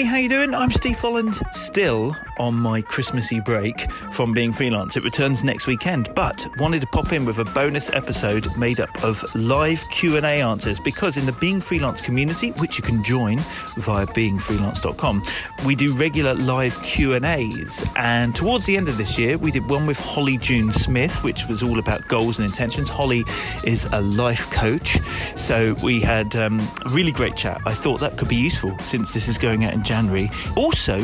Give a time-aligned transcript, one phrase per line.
[0.00, 0.54] Hey, how you doing?
[0.54, 4.96] I'm Steve Folland, still on my Christmassy break from being freelance.
[4.96, 9.04] It returns next weekend, but wanted to pop in with a bonus episode made up
[9.04, 13.40] of live Q&A answers because in the Being Freelance community, which you can join
[13.76, 15.22] via beingfreelance.com,
[15.66, 17.86] we do regular live Q&As.
[17.94, 21.46] And towards the end of this year, we did one with Holly June Smith, which
[21.46, 22.88] was all about goals and intentions.
[22.88, 23.22] Holly
[23.64, 24.98] is a life coach,
[25.36, 27.60] so we had um, a really great chat.
[27.66, 30.30] I thought that could be useful since this is going out in January.
[30.56, 31.00] Also,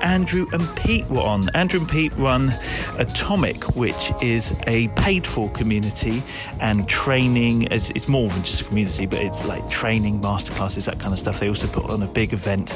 [0.00, 1.50] Andrew and Pete were on.
[1.54, 2.54] Andrew and Pete run
[2.96, 6.22] Atomic, which is a paid for community
[6.58, 7.68] and training.
[7.70, 11.18] It's, it's more than just a community, but it's like training, masterclasses, that kind of
[11.18, 11.38] stuff.
[11.38, 12.72] They also put on a big event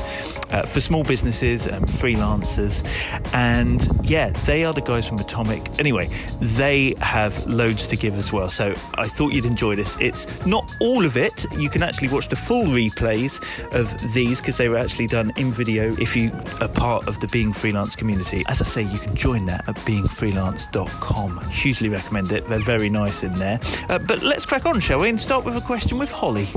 [0.51, 2.85] uh, for small businesses and freelancers.
[3.33, 5.79] And yeah, they are the guys from Atomic.
[5.79, 6.10] Anyway,
[6.41, 8.49] they have loads to give as well.
[8.51, 9.96] So I thought you'd enjoy this.
[9.99, 11.46] It's not all of it.
[11.57, 13.41] You can actually watch the full replays
[13.73, 16.30] of these because they were actually done in video if you
[16.61, 18.45] are part of the Being Freelance community.
[18.48, 21.51] As I say, you can join that at beingfreelance.com.
[21.51, 22.46] Hugely recommend it.
[22.49, 23.60] They're very nice in there.
[23.88, 25.09] Uh, but let's crack on, shall we?
[25.09, 26.49] And start with a question with Holly.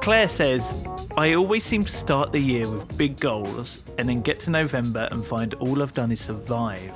[0.00, 0.74] Claire says,
[1.16, 5.08] I always seem to start the year with big goals and then get to November
[5.10, 6.90] and find all I've done is survive.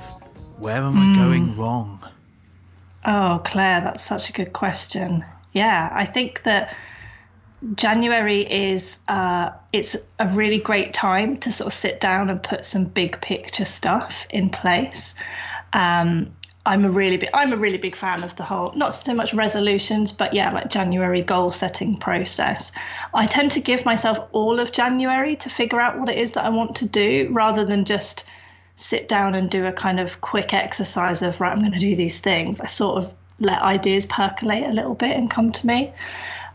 [0.57, 1.99] Where am I going wrong?
[3.05, 5.23] Oh, Claire, that's such a good question.
[5.53, 6.75] Yeah, I think that
[7.73, 12.65] January is uh, it's a really great time to sort of sit down and put
[12.65, 15.15] some big picture stuff in place.
[15.73, 16.31] Um,
[16.67, 19.33] I'm a really big I'm a really big fan of the whole not so much
[19.33, 22.71] resolutions, but yeah, like January goal setting process.
[23.13, 26.43] I tend to give myself all of January to figure out what it is that
[26.43, 28.25] I want to do, rather than just
[28.75, 31.95] sit down and do a kind of quick exercise of right, I'm going to do
[31.95, 32.59] these things.
[32.59, 35.93] I sort of let ideas percolate a little bit and come to me.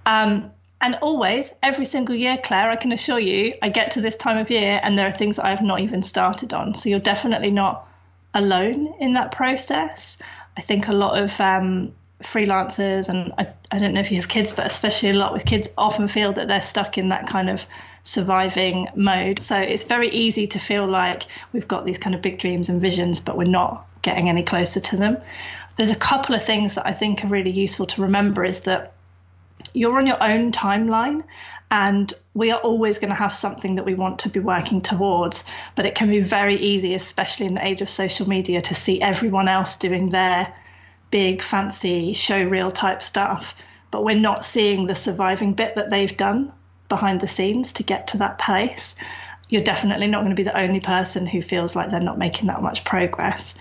[0.07, 4.17] Um, and always, every single year, Claire, I can assure you, I get to this
[4.17, 6.75] time of year and there are things I have not even started on.
[6.75, 7.89] So you're definitely not
[8.35, 10.19] alone in that process.
[10.57, 14.29] I think a lot of um, freelancers, and I, I don't know if you have
[14.29, 17.49] kids, but especially a lot with kids, often feel that they're stuck in that kind
[17.49, 17.65] of
[18.03, 19.39] surviving mode.
[19.39, 22.81] So it's very easy to feel like we've got these kind of big dreams and
[22.81, 25.17] visions, but we're not getting any closer to them.
[25.77, 28.95] There's a couple of things that I think are really useful to remember is that
[29.73, 31.23] you're on your own timeline
[31.71, 35.45] and we are always going to have something that we want to be working towards
[35.75, 39.01] but it can be very easy especially in the age of social media to see
[39.01, 40.55] everyone else doing their
[41.11, 43.55] big fancy show reel type stuff
[43.93, 46.53] but we're not seeing the surviving bit that they've done
[46.93, 48.95] behind the scenes to get to that place.
[49.49, 52.49] You're definitely not going to be the only person who feels like they're not making
[52.49, 53.55] that much progress.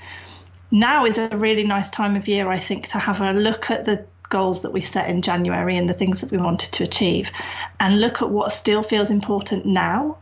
[0.72, 3.84] Now is a really nice time of year i think to have a look at
[3.84, 7.32] the goals that we set in January and the things that we wanted to achieve
[7.80, 10.18] and look at what still feels important now.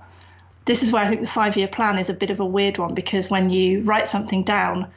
[0.66, 2.78] This is where I think the five year plan is a bit of a weird
[2.78, 4.92] one because when you write something down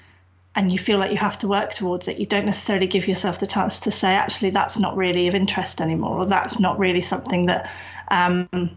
[0.55, 3.39] and you feel like you have to work towards it, you don't necessarily give yourself
[3.39, 7.01] the chance to say, actually, that's not really of interest anymore, or that's not really
[7.01, 7.71] something that
[8.09, 8.77] um,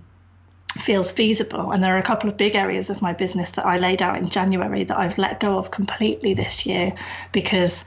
[0.78, 1.72] feels feasible.
[1.72, 4.18] And there are a couple of big areas of my business that I laid out
[4.18, 6.94] in January that I've let go of completely this year
[7.34, 7.86] because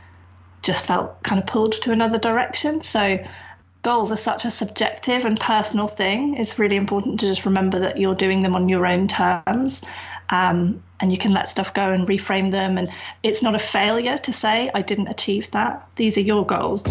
[0.62, 2.80] just felt kind of pulled to another direction.
[2.80, 3.24] So
[3.82, 6.36] goals are such a subjective and personal thing.
[6.36, 9.82] It's really important to just remember that you're doing them on your own terms.
[10.30, 12.76] Um, and you can let stuff go and reframe them.
[12.76, 12.92] And
[13.22, 15.88] it's not a failure to say, I didn't achieve that.
[15.96, 16.84] These are your goals.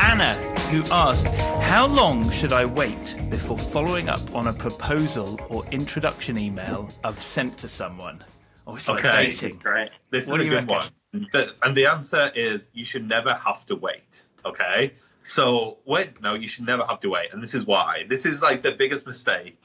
[0.00, 0.32] Anna,
[0.70, 6.38] who asked, How long should I wait before following up on a proposal or introduction
[6.38, 8.24] email I've sent to someone?
[8.66, 9.46] Oh, it's like okay, dating.
[9.48, 9.90] it's great.
[10.10, 10.88] This What is do a you good one.
[11.32, 14.24] The- and the answer is you should never have to wait.
[14.44, 14.92] Okay.
[15.22, 17.32] So wait, no, you should never have to wait.
[17.32, 18.04] And this is why.
[18.08, 19.60] This is like the biggest mistake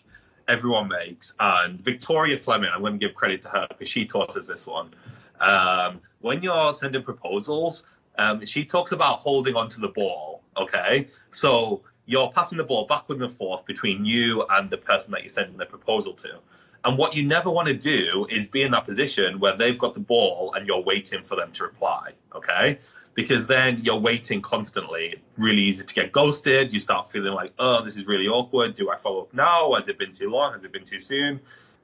[0.48, 1.34] everyone makes.
[1.40, 4.66] And Victoria Fleming, I'm going to give credit to her because she taught us this
[4.66, 4.94] one.
[5.40, 7.86] Um, when you're sending proposals,
[8.18, 10.42] um, she talks about holding onto the ball.
[10.58, 11.08] Okay.
[11.32, 15.30] So you're passing the ball backward and forth between you and the person that you're
[15.30, 16.40] sending the proposal to.
[16.86, 19.94] And what you never want to do is be in that position where they've got
[19.94, 22.14] the ball and you're waiting for them to reply.
[22.34, 22.80] Okay.
[23.16, 25.22] Because then you're waiting constantly.
[25.38, 26.72] Really easy to get ghosted.
[26.72, 28.76] You start feeling like, oh, this is really awkward.
[28.76, 29.74] Do I follow up now?
[29.74, 30.54] Has it been too long?
[30.54, 31.42] Has it been too soon?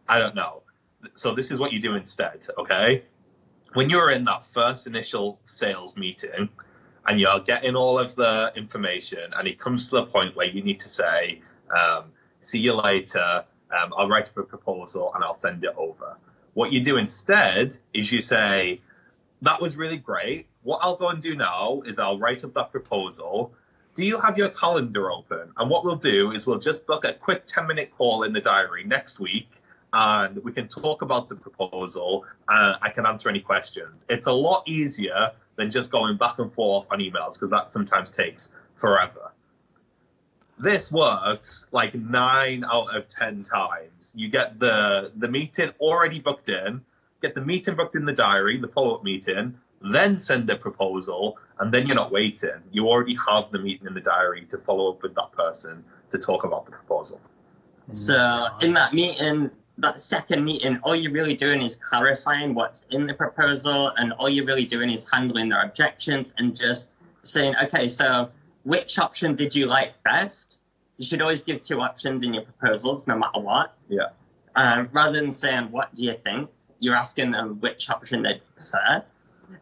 [0.08, 0.62] I don't know.
[1.14, 2.48] So this is what you do instead.
[2.58, 3.04] Okay.
[3.74, 6.48] When you're in that first initial sales meeting
[7.06, 10.64] and you're getting all of the information and it comes to the point where you
[10.64, 12.06] need to say, um,
[12.40, 13.44] see you later
[13.76, 16.18] um, I'll write up a proposal and I'll send it over.
[16.54, 18.82] What you do instead is you say,
[19.42, 20.48] that was really great.
[20.64, 23.54] What I'll go and do now is I'll write up that proposal.
[23.94, 25.52] do you have your calendar open?
[25.58, 28.42] And what we'll do is we'll just book a quick 10 minute call in the
[28.42, 29.50] diary next week
[29.94, 34.06] and we can talk about the proposal and I can answer any questions.
[34.10, 38.12] It's a lot easier than just going back and forth on emails because that sometimes
[38.12, 39.32] takes forever.
[40.58, 44.14] This works like nine out of ten times.
[44.16, 46.82] You get the the meeting already booked in,
[47.22, 51.38] get the meeting booked in the diary, the follow up meeting, then send the proposal,
[51.60, 52.62] and then you're not waiting.
[52.72, 56.18] You already have the meeting in the diary to follow up with that person to
[56.18, 57.20] talk about the proposal.
[57.92, 63.08] So in that meeting, that second meeting, all you're really doing is clarifying what's in
[63.08, 66.94] the proposal, and all you're really doing is handling their objections and just
[67.24, 68.30] saying, okay, so
[68.66, 70.60] which option did you like best?
[70.98, 73.76] You should always give two options in your proposals, no matter what.
[73.90, 74.10] Yeah.
[74.56, 76.50] Um, rather than saying, what do you think?
[76.80, 79.04] You're asking them which option they prefer.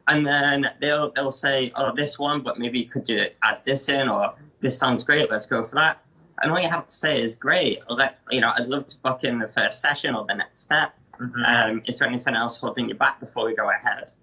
[0.07, 3.89] And then they'll they'll say, oh, this one, but maybe you could do add this
[3.89, 6.01] in, or this sounds great, let's go for that.
[6.41, 9.23] And all you have to say is, great, let, you know, I'd love to book
[9.23, 10.93] in the first session or the next step.
[11.19, 11.43] Mm-hmm.
[11.45, 14.13] Um, is there anything else holding you back before we go ahead?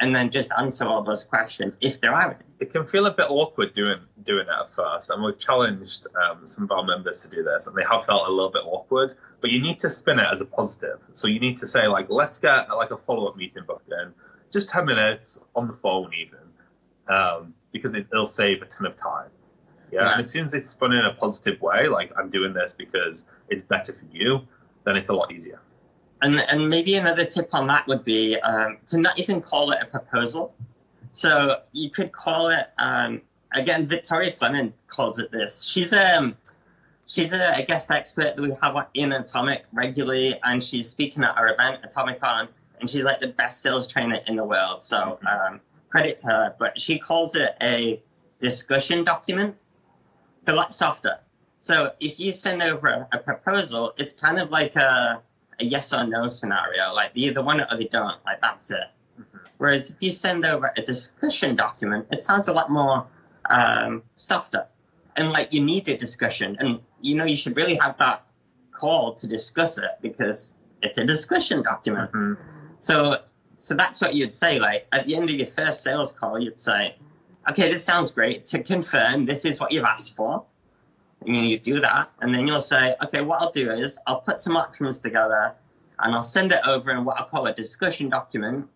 [0.00, 2.44] And then just answer all those questions if there are any.
[2.60, 6.46] It can feel a bit awkward doing doing it at first, and we've challenged um,
[6.46, 9.14] some of our members to do this, and they have felt a little bit awkward.
[9.40, 11.00] But you need to spin it as a positive.
[11.14, 14.12] So you need to say like, let's get like a follow up meeting booked in,
[14.52, 16.38] just ten minutes on the phone even,
[17.08, 19.30] um, because it, it'll save a ton of time.
[19.90, 20.12] Yeah, Yeah.
[20.12, 23.26] and as soon as it's spun in a positive way, like I'm doing this because
[23.48, 24.42] it's better for you,
[24.84, 25.60] then it's a lot easier.
[26.22, 29.78] And and maybe another tip on that would be um, to not even call it
[29.80, 30.54] a proposal.
[31.12, 33.22] So you could call it um,
[33.52, 33.86] again.
[33.86, 35.62] Victoria Fleming calls it this.
[35.62, 36.36] She's um
[37.06, 41.36] she's a, a guest expert that we have in Atomic regularly, and she's speaking at
[41.36, 42.48] our event Atomicon,
[42.80, 44.82] and she's like the best sales trainer in the world.
[44.82, 46.54] So um, credit to her.
[46.58, 48.02] But she calls it a
[48.38, 49.56] discussion document.
[50.40, 51.18] It's a lot softer.
[51.58, 55.22] So if you send over a, a proposal, it's kind of like a
[55.60, 56.92] a yes or no scenario.
[56.94, 58.24] Like they either want it or they don't.
[58.24, 58.84] Like that's it.
[59.58, 63.06] Whereas if you send over a discussion document, it sounds a lot more
[63.50, 64.66] um, softer.
[65.16, 68.24] And like you need a discussion, and you know you should really have that
[68.70, 72.12] call to discuss it because it's a discussion document.
[72.12, 72.36] Mhm.
[72.78, 73.22] So
[73.56, 74.60] so that's what you'd say.
[74.60, 76.94] Like at the end of your first sales call, you'd say,
[77.50, 78.44] "Okay, this sounds great.
[78.44, 80.44] To confirm, this is what you've asked for."
[81.26, 84.20] And then you do that, and then you'll say, "Okay, what I'll do is I'll
[84.20, 85.52] put some options together,
[85.98, 88.68] and I'll send it over in what I call a discussion document."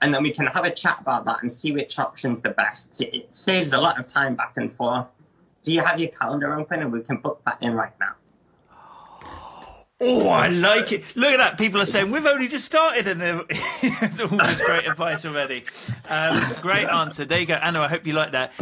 [0.00, 3.00] And then we can have a chat about that and see which option's the best.
[3.02, 5.10] It- It saves a lot of time back and forth.
[5.64, 8.12] Do you have your calendar open and we can book that in right now?
[10.00, 11.02] Oh, I like it.
[11.16, 11.58] Look at that.
[11.58, 15.64] People are saying, we've only just started, and it's all this great advice already.
[16.08, 17.24] Um, great answer.
[17.24, 17.54] There you go.
[17.54, 18.52] Anna, I hope you like that.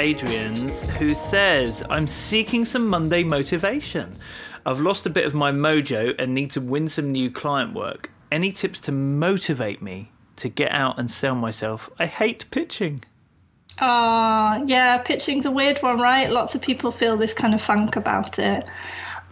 [0.00, 4.16] Adrian's, who says, I'm seeking some Monday motivation.
[4.64, 8.10] I've lost a bit of my mojo and need to win some new client work.
[8.32, 11.90] Any tips to motivate me to get out and sell myself?
[11.98, 13.04] I hate pitching.
[13.78, 16.30] Oh, yeah, pitching's a weird one, right?
[16.30, 18.64] Lots of people feel this kind of funk about it.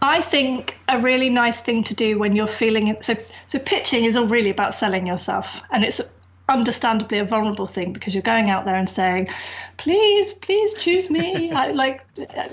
[0.03, 3.03] I think a really nice thing to do when you're feeling it.
[3.03, 3.15] So,
[3.47, 5.99] so pitching is all really about selling yourself, and it's
[6.49, 9.29] understandably a vulnerable thing because you're going out there and saying,
[9.77, 11.51] "Please, please choose me.
[11.63, 12.05] I like,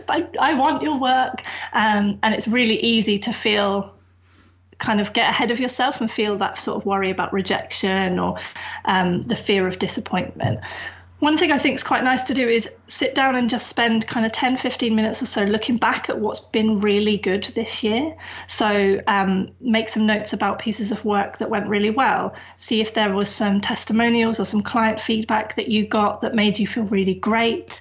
[0.09, 3.93] I, I want your work," um, and it's really easy to feel
[4.79, 8.39] kind of get ahead of yourself and feel that sort of worry about rejection or
[8.85, 10.61] um, the fear of disappointment.
[11.19, 14.07] One thing I think is quite nice to do is sit down and just spend
[14.07, 17.83] kind of 10, 15 minutes or so looking back at what's been really good this
[17.83, 18.15] year.
[18.49, 22.35] So um, make some notes about pieces of work that went really well.
[22.59, 26.59] See if there was some testimonials or some client feedback that you got that made
[26.59, 27.81] you feel really great.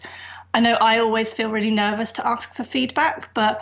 [0.53, 3.61] I know I always feel really nervous to ask for feedback, but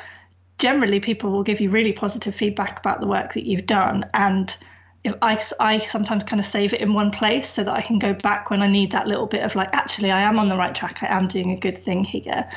[0.59, 4.05] generally people will give you really positive feedback about the work that you've done.
[4.13, 4.55] And
[5.03, 7.99] if I, I sometimes kind of save it in one place so that I can
[7.99, 10.55] go back when I need that little bit of like, actually, I am on the
[10.55, 10.99] right track.
[11.01, 12.49] I am doing a good thing here.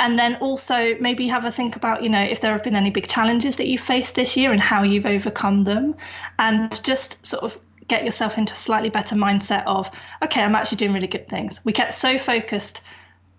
[0.00, 2.90] And then also maybe have a think about, you know, if there have been any
[2.90, 5.94] big challenges that you've faced this year and how you've overcome them.
[6.38, 9.90] And just sort of get yourself into a slightly better mindset of,
[10.22, 11.64] okay, I'm actually doing really good things.
[11.64, 12.82] We get so focused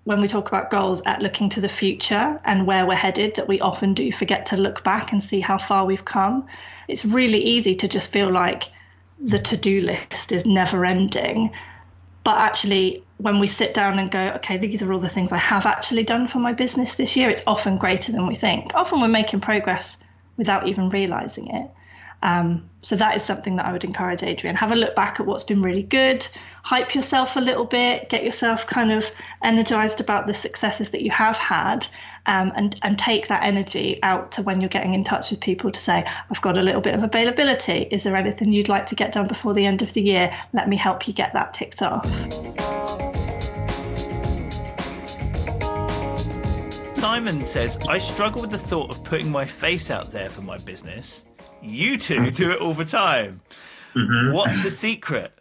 [0.07, 3.49] when we talk about goals at looking to the future and where we're headed that
[3.49, 6.47] we often do forget to look back and see how far we've come.
[6.87, 8.69] It's really easy to just feel like
[9.19, 11.51] the to do list is never ending.
[12.23, 15.39] But actually, when we sit down and go, okay, these are all the things I
[15.39, 18.73] have actually done for my business this year, it's often greater than we think.
[18.75, 19.97] Often we're making progress
[20.37, 21.69] without even realizing it.
[22.23, 24.55] Um, so that is something that I would encourage Adrian.
[24.55, 26.27] Have a look back at what's been really good,
[26.63, 29.09] hype yourself a little bit, get yourself kind of
[29.43, 31.85] energized about the successes that you have had,
[32.25, 35.71] um, and and take that energy out to when you're getting in touch with people
[35.71, 37.87] to say, I've got a little bit of availability.
[37.91, 40.35] Is there anything you'd like to get done before the end of the year?
[40.53, 42.05] Let me help you get that ticked off.
[46.97, 50.57] Simon says, I struggle with the thought of putting my face out there for my
[50.57, 51.25] business.
[51.61, 53.41] You two do it all the time.
[53.93, 54.33] Mhm.
[54.33, 55.33] What's the secret?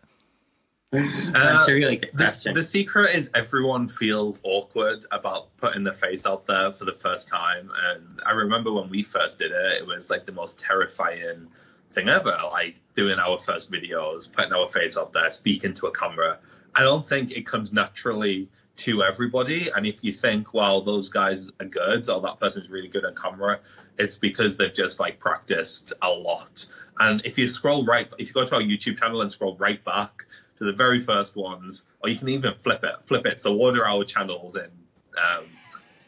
[0.93, 5.95] That's a really good Uh, The, the secret is everyone feels awkward about putting their
[5.95, 7.71] face out there for the first time.
[7.85, 11.49] And I remember when we first did it, it was like the most terrifying
[11.91, 12.39] thing ever.
[12.51, 16.39] Like doing our first videos, putting our face out there, speaking to a camera.
[16.75, 19.69] I don't think it comes naturally to everybody.
[19.75, 23.15] And if you think, well, those guys are good or that person's really good on
[23.15, 23.59] camera,
[23.99, 26.67] it's because they've just like practiced a lot.
[26.99, 29.83] And if you scroll right, if you go to our YouTube channel and scroll right
[29.85, 30.25] back
[30.59, 33.41] to the very first ones, or you can even flip it, flip it.
[33.41, 34.71] So order our channels in
[35.17, 35.45] um,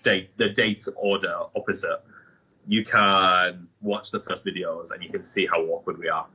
[0.02, 2.00] date, the date order opposite.
[2.66, 6.26] You can watch the first videos and you can see how awkward we are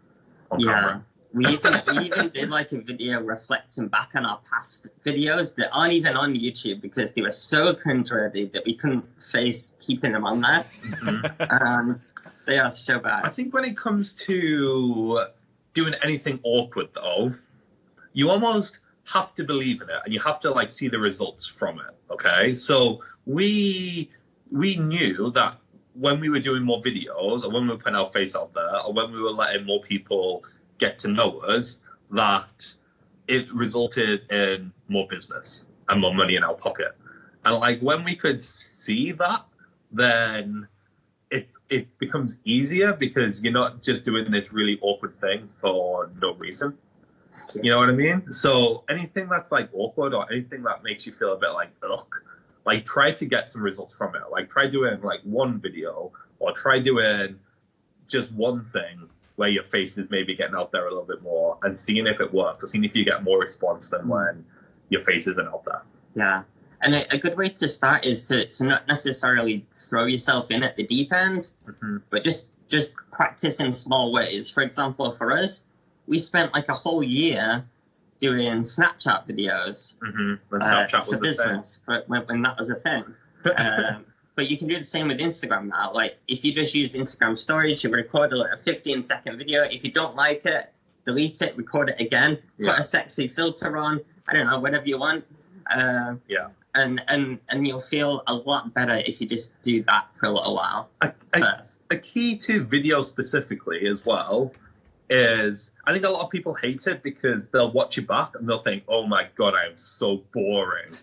[0.52, 0.74] on Yeah.
[0.74, 1.06] camera.
[1.34, 5.70] We even we even did like a video reflecting back on our past videos that
[5.74, 10.26] aren't even on YouTube because they were so cringeworthy that we couldn't face keeping them
[10.26, 10.64] on there.
[10.84, 11.62] Mhm.
[11.62, 12.00] Um,
[12.46, 13.26] they are so bad.
[13.26, 15.26] I think when it comes to
[15.74, 17.34] doing anything awkward, though,
[18.14, 21.48] you almost have to believe in it, and you have to like see the results
[21.48, 21.96] from it.
[22.12, 24.12] Okay, so we
[24.52, 25.58] we knew that
[25.96, 28.86] when we were doing more videos, or when we were putting our face out there,
[28.86, 30.44] or when we were letting more people
[30.78, 31.80] get to know us,
[32.12, 32.74] that
[33.28, 36.92] it resulted in more business and more money in our pocket.
[37.46, 39.46] And like when we could see that,
[39.92, 40.68] then
[41.30, 46.34] it it becomes easier because you're not just doing this really awkward thing for no
[46.36, 46.78] reason.
[47.56, 48.32] You know what I mean?
[48.32, 52.16] So anything that's like awkward or anything that makes you feel a bit like ugh,
[52.66, 54.22] like try to get some results from it.
[54.32, 57.40] Like try doing like one video or try doing
[58.08, 61.58] just one thing where your face is maybe getting out there a little bit more
[61.64, 64.46] and seeing if it works or seeing if you get more response than when
[64.90, 65.82] your face isn't out there.
[66.16, 66.44] Yeah.
[66.82, 70.62] And a, a good way to start is to, to not necessarily throw yourself in
[70.64, 72.02] at the deep end, Mhm.
[72.10, 74.50] but just just practice in small ways.
[74.50, 75.64] For example, for us,
[76.08, 77.64] we spent like a whole year
[78.20, 80.34] doing Snapchat videos Mm-hmm.
[80.50, 81.22] When uh, Snapchat for was a thing.
[81.22, 83.04] business for, when, when that was a thing.
[83.58, 85.92] um, but you can do the same with Instagram now.
[85.94, 89.64] Like if you just use Instagram Stories, you record a, like, a 15 second video.
[89.64, 90.72] If you don't like it,
[91.06, 92.72] delete it, record it again, Yeah.
[92.72, 94.02] put a sexy filter on.
[94.28, 95.26] I don't know, whatever you want.
[95.70, 96.48] Um, Yeah.
[96.76, 100.32] And, and and you'll feel a lot better if you just do that for a
[100.32, 104.52] little while a, a, a key to video specifically as well
[105.08, 108.50] is I think a lot of people hate it because they'll watch it back and
[108.50, 110.98] they'll think, oh my god, I am so boring.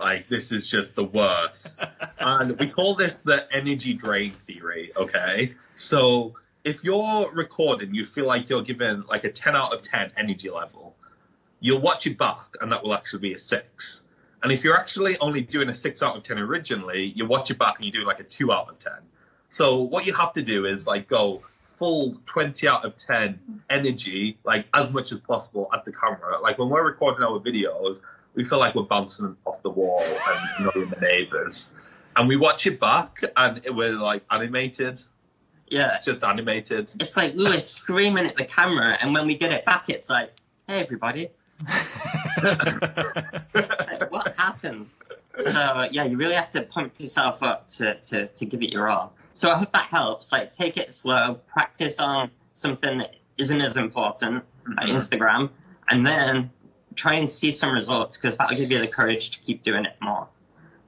[0.00, 1.78] Like this is just the worst.
[2.18, 5.54] and we call this the energy drain theory, okay?
[5.74, 10.12] So if you're recording, you feel like you're given like a 10 out of 10
[10.16, 10.96] energy level,
[11.60, 14.02] you'll watch it back and that will actually be a 6.
[14.42, 17.58] And if you're actually only doing a 6 out of 10 originally, you watch it
[17.58, 18.92] back and you do like a 2 out of 10.
[19.50, 24.38] So what you have to do is like go full 20 out of 10 energy,
[24.44, 26.40] like as much as possible at the camera.
[26.40, 28.00] Like when we're recording our videos,
[28.34, 30.40] we feel like we're bouncing off the wall and
[30.74, 31.70] annoying the neighbors.
[32.16, 35.00] And we watch it back and it was like animated,
[35.68, 35.98] Yeah.
[36.02, 36.92] just animated.
[37.00, 40.10] It's like we were screaming at the camera, and when we get it back, it's
[40.10, 40.32] like,
[40.66, 41.28] hey, everybody,
[42.42, 44.86] like, what happened?
[45.38, 48.88] So yeah, you really have to pump yourself up to, to, to give it your
[48.88, 49.14] all.
[49.32, 50.32] So I hope that helps.
[50.32, 54.44] Like take it slow, practice on something that isn't as important,
[54.76, 54.96] like Mhm.
[54.96, 55.50] Instagram,
[55.88, 56.50] and then
[56.94, 59.96] try and see some results because that'll give you the courage to keep doing it
[60.00, 60.26] more.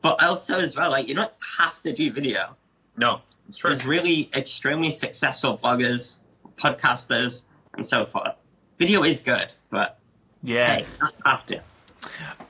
[0.02, 2.56] But also as well, like you don't have to do video.
[2.96, 3.70] No, it's true.
[3.70, 6.16] There's really extremely successful bloggers,
[6.56, 7.42] podcasters,
[7.74, 8.34] and so forth.
[8.78, 9.98] Video is good, but
[10.42, 10.76] yeah.
[10.76, 11.60] hey, not have to.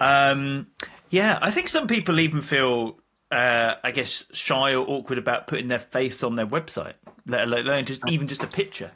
[0.00, 0.68] Um,
[1.10, 2.98] yeah, I think some people even feel,
[3.30, 6.94] uh, I guess, shy or awkward about putting their face on their website,
[7.26, 8.92] let alone just even just a picture.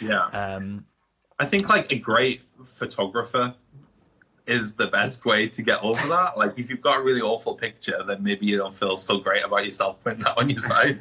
[0.00, 0.24] Yeah.
[0.26, 0.86] Um,
[1.40, 3.54] I think like a great photographer
[4.46, 6.36] is the best way to get over that.
[6.36, 9.42] Like if you've got a really awful picture, then maybe you don't feel so great
[9.42, 10.98] about yourself putting that on your site.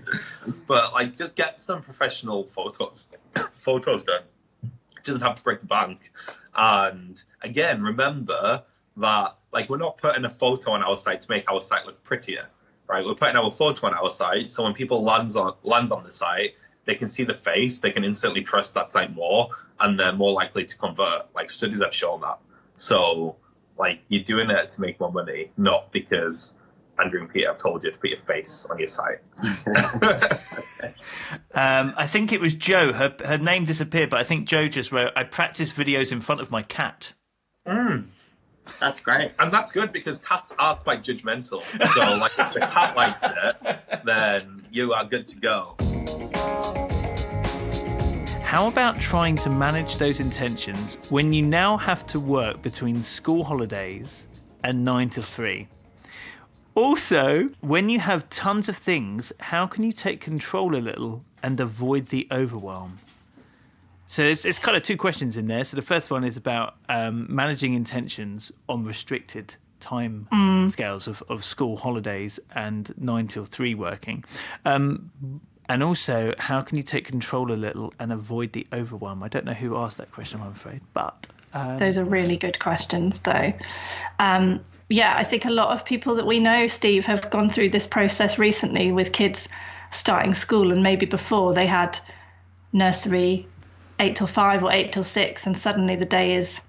[0.65, 3.08] but like just get some professional photos
[3.53, 4.22] photos done.
[4.63, 6.13] It doesn't have to break the bank.
[6.55, 8.63] And again, remember
[8.96, 12.01] that like we're not putting a photo on our site to make our site look
[12.05, 12.48] prettier.
[12.88, 13.05] Right?
[13.05, 16.12] We're putting our photo on our site so when people lands on land on the
[16.12, 16.53] site,
[16.89, 20.31] they can see the face, they can instantly trust that site more, and they're more
[20.31, 21.27] likely to convert.
[21.36, 22.39] Like studies have shown that.
[22.74, 23.36] So,
[23.77, 26.55] like, you're doing it to make more money, not because
[27.00, 29.19] Andrew and Peter have told you to put your face on your site.
[31.53, 32.91] um, I think it was Joe.
[32.91, 36.41] Her her name disappeared, but I think Joe just wrote, "I practice videos in front
[36.41, 37.13] of my cat."
[37.67, 38.05] Mm.
[38.79, 39.31] That's great.
[39.38, 41.62] And that's good because cats are quite judgmental.
[41.93, 45.75] So, like, if the cat likes it, then you are good to go.
[48.50, 53.44] How about trying to manage those intentions when you now have to work between school
[53.44, 54.25] holidays
[54.63, 55.68] and 9 to 3?
[56.74, 61.60] Also, when you have tons of things, how can you take control a little and
[61.60, 62.98] avoid the overwhelm?
[64.08, 65.63] So it's, it's kind of two questions in there.
[65.63, 70.72] So the first one is about um, managing intentions on restricted time mm.
[70.72, 74.24] scales of, of school holidays and nine till three working.
[74.65, 75.12] Um,
[75.70, 79.24] and also, how can you take control a little and avoid the overwhelm?
[79.24, 81.28] I don't know who asked that question, I'm afraid, but.
[81.54, 81.78] Um...
[81.78, 83.54] Those are really good questions, though.
[84.18, 84.60] Um,
[84.90, 87.86] yeah, I think a lot of people that we know, Steve, have gone through this
[87.86, 89.48] process recently with kids
[89.92, 92.00] starting school, and maybe before they had
[92.74, 93.48] nursery
[94.00, 96.60] eight till five or eight till six, and suddenly the day is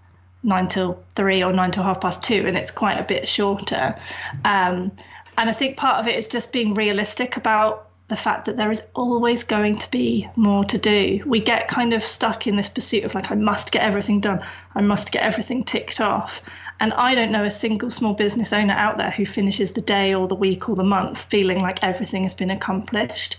[0.43, 3.97] nine till three or nine till half past two, and it's quite a bit shorter.
[4.45, 4.93] Um,
[5.39, 8.71] and I think part of it is just being realistic about the fact that there
[8.71, 11.23] is always going to be more to do.
[11.25, 14.45] We get kind of stuck in this pursuit of like, I must get everything done,
[14.75, 16.43] I must get everything ticked off.
[16.81, 20.15] And I don't know a single small business owner out there who finishes the day
[20.15, 23.37] or the week or the month feeling like everything has been accomplished.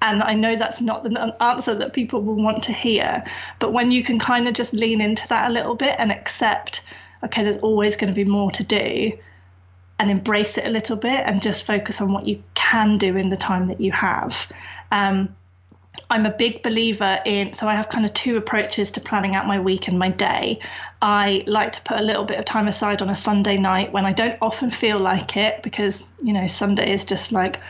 [0.00, 3.24] And I know that's not the answer that people will want to hear.
[3.58, 6.82] But when you can kind of just lean into that a little bit and accept,
[7.24, 9.12] okay, there's always going to be more to do,
[9.98, 13.30] and embrace it a little bit and just focus on what you can do in
[13.30, 14.50] the time that you have.
[14.92, 15.34] Um,
[16.10, 19.46] I'm a big believer in, so I have kind of two approaches to planning out
[19.46, 20.60] my week and my day.
[21.02, 24.06] I like to put a little bit of time aside on a Sunday night when
[24.06, 27.60] I don't often feel like it because, you know, Sunday is just like,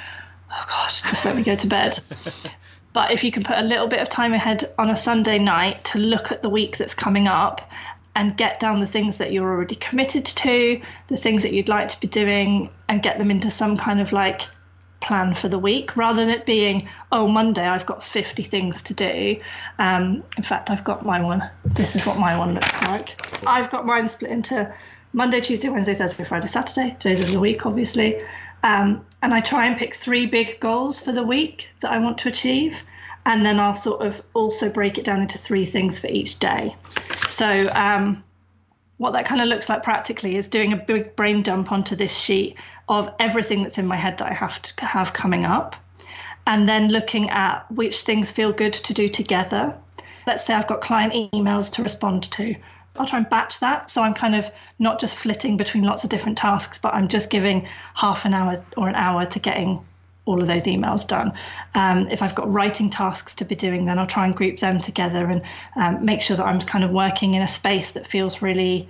[0.50, 1.98] oh gosh, just let me go to bed.
[2.92, 5.84] but if you can put a little bit of time ahead on a Sunday night
[5.84, 7.68] to look at the week that's coming up
[8.18, 11.86] and get down the things that you're already committed to, the things that you'd like
[11.86, 14.42] to be doing, and get them into some kind of like
[15.00, 18.94] plan for the week rather than it being, oh, Monday I've got 50 things to
[18.94, 19.40] do.
[19.78, 21.48] Um, in fact, I've got my one.
[21.64, 23.22] This is what my one looks like.
[23.46, 24.74] I've got mine split into
[25.12, 28.20] Monday, Tuesday, Wednesday, Thursday, Friday, Saturday, days of the week, obviously.
[28.64, 32.18] Um, and I try and pick three big goals for the week that I want
[32.18, 32.82] to achieve.
[33.28, 36.74] And then I'll sort of also break it down into three things for each day.
[37.28, 38.24] So, um,
[38.96, 42.16] what that kind of looks like practically is doing a big brain dump onto this
[42.16, 42.56] sheet
[42.88, 45.76] of everything that's in my head that I have to have coming up,
[46.46, 49.76] and then looking at which things feel good to do together.
[50.26, 52.54] Let's say I've got client emails to respond to.
[52.96, 53.90] I'll try and batch that.
[53.90, 57.28] So I'm kind of not just flitting between lots of different tasks, but I'm just
[57.28, 59.86] giving half an hour or an hour to getting
[60.28, 61.32] all of those emails done.
[61.74, 64.78] Um, if I've got writing tasks to be doing, then I'll try and group them
[64.78, 65.42] together and
[65.74, 68.88] um, make sure that I'm kind of working in a space that feels really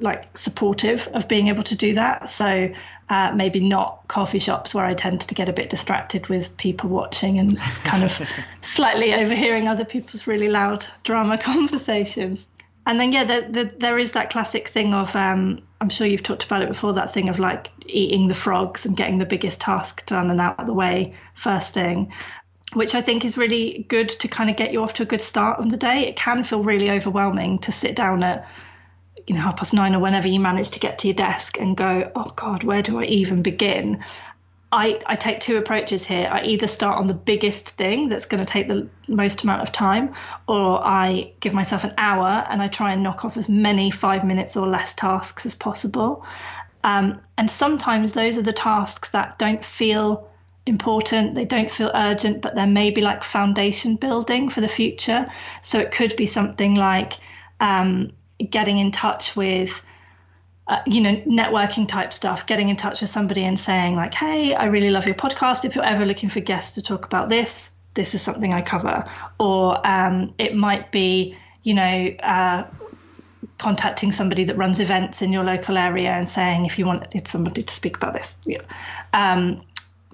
[0.00, 2.28] like supportive of being able to do that.
[2.28, 2.72] So
[3.10, 6.88] uh, maybe not coffee shops where I tend to get a bit distracted with people
[6.88, 8.28] watching and kind of
[8.62, 12.48] slightly overhearing other people's really loud drama conversations
[12.86, 16.22] and then yeah, the, the, there is that classic thing of um, I'm sure you've
[16.22, 16.92] talked about it before.
[16.92, 20.60] That thing of like eating the frogs and getting the biggest task done and out
[20.60, 22.12] of the way first thing,
[22.74, 25.22] which I think is really good to kind of get you off to a good
[25.22, 26.06] start on the day.
[26.06, 28.46] It can feel really overwhelming to sit down at
[29.26, 31.76] you know half past nine or whenever you manage to get to your desk and
[31.76, 34.04] go, oh God, where do I even begin?
[34.74, 36.28] I, I take two approaches here.
[36.28, 39.70] I either start on the biggest thing that's going to take the most amount of
[39.70, 40.16] time,
[40.48, 44.24] or I give myself an hour and I try and knock off as many five
[44.24, 46.26] minutes or less tasks as possible.
[46.82, 50.28] Um, and sometimes those are the tasks that don't feel
[50.66, 55.30] important, they don't feel urgent, but they're maybe like foundation building for the future.
[55.62, 57.12] So it could be something like
[57.60, 58.10] um,
[58.50, 59.80] getting in touch with
[60.66, 64.54] uh, you know, networking type stuff, getting in touch with somebody and saying, like, hey,
[64.54, 65.64] I really love your podcast.
[65.64, 69.04] If you're ever looking for guests to talk about this, this is something I cover.
[69.38, 72.64] Or um, it might be, you know, uh,
[73.58, 77.62] contacting somebody that runs events in your local area and saying, if you wanted somebody
[77.62, 78.36] to speak about this.
[78.46, 78.62] Yeah.
[79.12, 79.62] Um,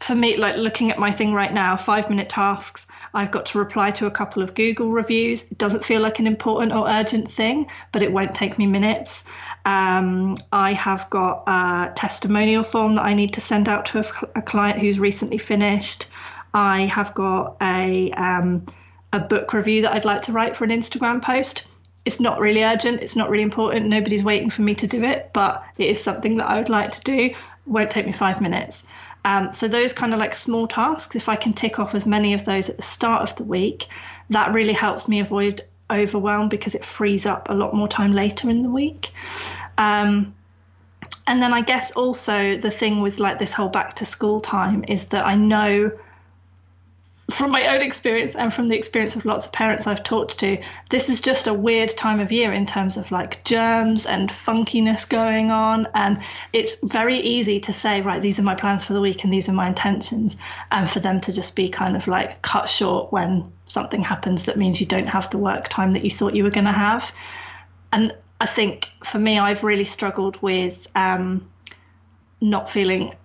[0.01, 3.59] for me, like looking at my thing right now, five minute tasks, I've got to
[3.59, 5.43] reply to a couple of Google reviews.
[5.51, 9.25] It doesn't feel like an important or urgent thing, but it won't take me minutes.
[9.65, 14.39] Um, I have got a testimonial form that I need to send out to a,
[14.39, 16.07] a client who's recently finished.
[16.55, 18.67] I have got a um,
[19.13, 21.67] a book review that I'd like to write for an Instagram post.
[22.05, 23.03] It's not really urgent.
[23.03, 23.87] It's not really important.
[23.87, 26.93] Nobody's waiting for me to do it, but it is something that I would like
[26.93, 27.35] to do.
[27.67, 28.85] Won't take me five minutes.
[29.25, 32.33] Um, so those kind of like small tasks, if I can tick off as many
[32.33, 33.89] of those at the start of the week,
[34.31, 38.49] that really helps me avoid overwhelm because it frees up a lot more time later
[38.51, 39.11] in the week.
[39.79, 40.35] Um,
[41.27, 44.85] and then I guess also the thing with like this whole back to school time
[44.89, 45.93] is that I know
[47.31, 50.61] from my own experience and from the experience of lots of parents I've talked to,
[50.91, 55.09] this is just a weird time of year in terms of like germs and funkiness
[55.09, 55.87] going on.
[55.95, 56.21] And
[56.53, 59.49] it's very easy to say, right, these are my plans for the week and these
[59.49, 60.37] are my intentions.
[60.71, 64.57] And for them to just be kind of like cut short when something happens that
[64.57, 67.13] means you don't have the work time that you thought you were going to have.
[67.93, 71.49] And I think for me, I've really struggled with um,
[72.41, 73.15] not feeling.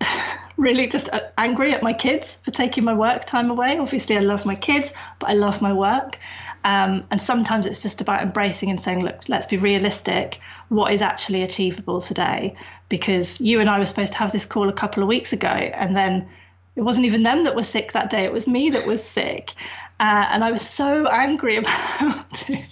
[0.56, 3.78] really just uh, angry at my kids for taking my work time away.
[3.78, 6.18] Obviously, I love my kids, but I love my work.
[6.64, 10.40] Um, and sometimes it's just about embracing and saying, look, let's be realistic.
[10.68, 12.56] What is actually achievable today?
[12.88, 15.48] Because you and I were supposed to have this call a couple of weeks ago,
[15.48, 16.28] and then
[16.74, 19.52] it wasn't even them that were sick that day, it was me that was sick.
[20.00, 22.64] Uh, and I was so angry about it.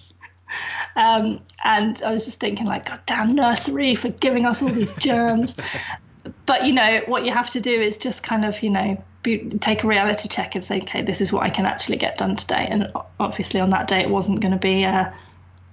[0.96, 4.92] Um, and I was just thinking, like, God damn nursery for giving us all these
[4.92, 5.58] germs
[6.46, 9.38] but you know what you have to do is just kind of you know be,
[9.60, 12.36] take a reality check and say okay this is what i can actually get done
[12.36, 12.66] today.
[12.70, 15.10] And obviously on that day it wasn't going to be uh,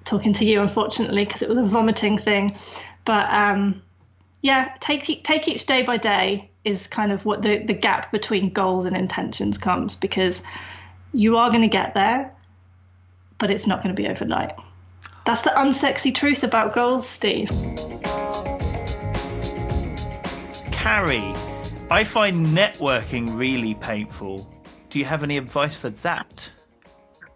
[0.03, 2.55] talking to you unfortunately because it was a vomiting thing.
[3.05, 3.81] But um,
[4.41, 8.51] yeah take take each day by day is kind of what the, the gap between
[8.51, 10.43] goals and intentions comes because
[11.13, 12.33] you are going to get there
[13.37, 14.55] but it's not going to be overnight.
[15.25, 17.49] That's the unsexy truth about goals steve
[20.81, 21.31] Harry,
[21.91, 24.51] I find networking really painful.
[24.89, 26.51] Do you have any advice for that?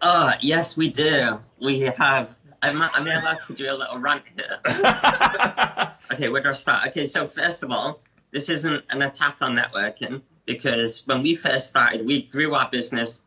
[0.02, 1.38] Uh, yes, we do.
[1.62, 2.34] We have.
[2.60, 4.58] I'm, I'm allowed to do a little rant here.
[6.12, 6.88] okay, where do I start?
[6.88, 8.00] Okay, so first of all,
[8.32, 13.20] this isn't an attack on networking because when we first started, we grew our business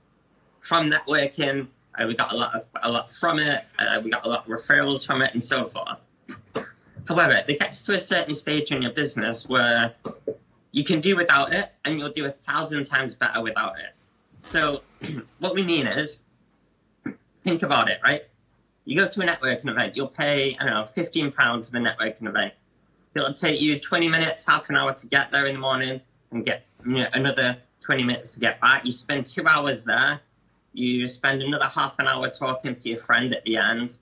[0.59, 1.67] from networking.
[1.97, 3.63] Uh, we got a lot of a lot from it.
[3.79, 5.97] Uh, we got a lot of referrals from it, and so forth.
[7.09, 9.95] However, it gets to a certain stage in your business where
[10.71, 13.95] you can do without it and you'll do a thousand times better without it.
[14.41, 14.83] So,
[15.39, 16.21] what we mean is
[17.41, 18.25] think about it, right?
[18.85, 22.27] You go to a networking event, you'll pay, I don't know, £15 for the networking
[22.27, 22.53] event.
[23.15, 26.45] It'll take you 20 minutes, half an hour to get there in the morning and
[26.45, 28.85] get you know, another 20 minutes to get back.
[28.85, 30.21] You spend two hours there.
[30.73, 33.97] You spend another half an hour talking to your friend at the end.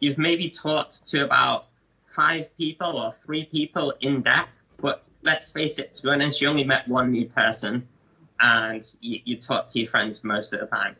[0.00, 1.67] You've maybe talked to about
[2.08, 6.48] five people or three people in depth, but let's face it, to be honest, you
[6.48, 7.86] only met one new person
[8.40, 10.96] and you, you talk to your friends most of the time,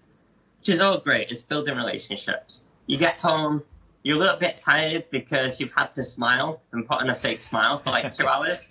[0.58, 1.30] which is all great.
[1.30, 2.62] It's building relationships.
[2.86, 3.62] You get home,
[4.02, 7.42] you're a little bit tired because you've had to smile and put on a fake
[7.42, 8.68] smile for like two hours,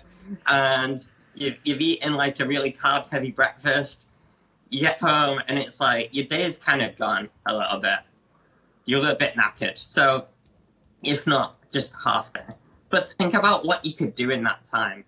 [0.47, 4.05] and you've, you've eaten like a really carb heavy breakfast.
[4.69, 7.99] You get home and it's like your day is kind of gone a little bit.
[8.85, 9.77] You're a little bit knackered.
[9.77, 10.25] So,
[11.03, 12.55] if not, just half there.
[12.89, 15.03] But think about what you could do in that time.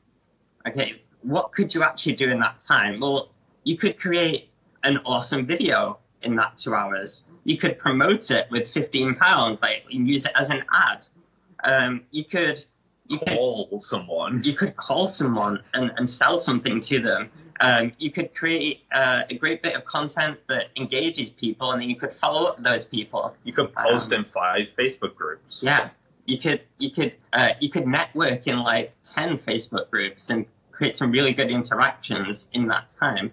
[0.67, 2.99] Okay, what could you actually do in that time?
[2.99, 3.29] Well,
[3.63, 4.49] you could create
[4.83, 7.25] an awesome video in that two hours.
[7.43, 11.07] You could promote it with fifteen pounds, like use it as an ad.
[11.63, 12.63] Um, you could
[13.07, 14.43] you call could, someone.
[14.43, 17.31] You could call someone and, and sell something to them.
[17.61, 21.89] Um, you could create uh, a great bit of content that engages people, and then
[21.89, 23.35] you could follow up those people.
[23.43, 25.61] You could post um, in five Facebook groups.
[25.61, 25.89] Yeah,
[26.29, 30.95] you could you could uh, you could network in like 10 facebook groups and create
[30.95, 33.31] some really good interactions in that time.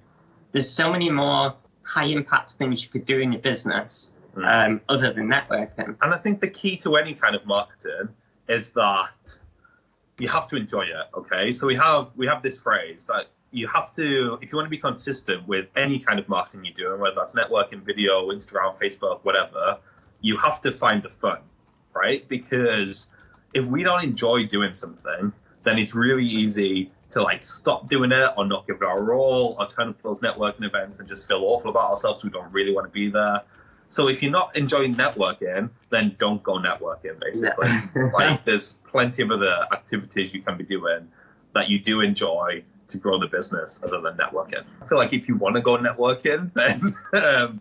[0.52, 4.44] There's so many more high impact things you could do in your business mm.
[4.48, 5.96] um, other than networking.
[6.00, 8.09] And i think the key to any kind of marketing
[8.48, 9.38] is that
[10.18, 11.52] you have to enjoy it okay?
[11.52, 14.70] So we have we have this phrase that you have to if you want to
[14.70, 19.20] be consistent with any kind of marketing you're doing whether that's networking video instagram facebook
[19.22, 19.78] whatever
[20.20, 21.38] you have to find the fun
[21.96, 22.26] right?
[22.28, 23.09] Because
[23.54, 25.32] if we don't enjoy doing something,
[25.64, 29.56] then it's really easy to like stop doing it or not give it our all
[29.59, 32.22] or turn up to those networking events and just feel awful about ourselves.
[32.22, 33.42] We don't really want to be there.
[33.88, 37.68] So if you're not enjoying networking, then don't go networking, basically.
[38.12, 41.09] like there's plenty of other activities you can be doing
[41.54, 44.64] that you do enjoy to grow the business other than networking.
[44.82, 47.61] I feel like if you want to go networking, then um,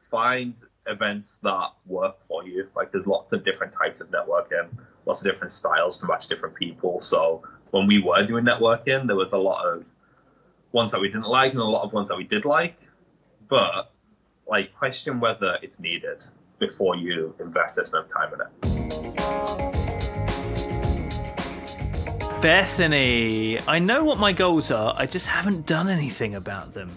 [0.00, 0.54] find
[0.86, 2.68] events that work for you.
[2.76, 4.68] Like there's lots of different types of networking,
[5.06, 7.00] lots of different styles to match different people.
[7.00, 9.84] So when we were doing networking, there was a lot of
[10.72, 12.76] ones that we didn't like and a lot of ones that we did like.
[13.48, 13.92] but
[14.46, 16.24] like question whether it's needed
[16.58, 18.48] before you invest enough time in it.
[22.42, 26.90] Bethany, I know what my goals are, I just haven't done anything about them.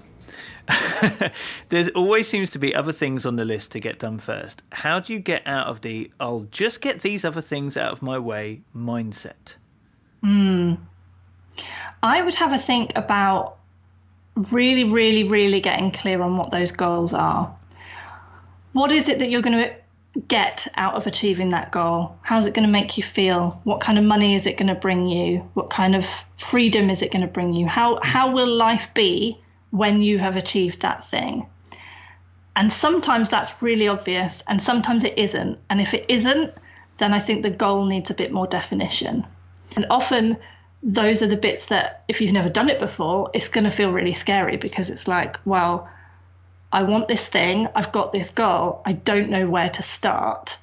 [1.69, 4.61] there always seems to be other things on the list to get done first.
[4.71, 8.01] How do you get out of the I'll just get these other things out of
[8.01, 9.55] my way mindset?
[10.21, 10.75] Hmm.
[12.03, 13.57] I would have a think about
[14.51, 17.55] really, really, really getting clear on what those goals are.
[18.73, 19.73] What is it that you're going to
[20.27, 22.15] get out of achieving that goal?
[22.21, 23.59] How's it going to make you feel?
[23.63, 25.39] What kind of money is it going to bring you?
[25.53, 26.05] What kind of
[26.37, 27.67] freedom is it going to bring you?
[27.67, 29.39] How how will life be
[29.71, 31.47] when you have achieved that thing?
[32.55, 35.59] And sometimes that's really obvious and sometimes it isn't.
[35.69, 36.53] And if it isn't,
[36.97, 39.25] then I think the goal needs a bit more definition.
[39.75, 40.37] And often
[40.81, 43.91] those are the bits that if you've never done it before, it's going to feel
[43.91, 45.89] really scary because it's like, well,
[46.71, 50.57] I want this thing, I've got this goal, I don't know where to start.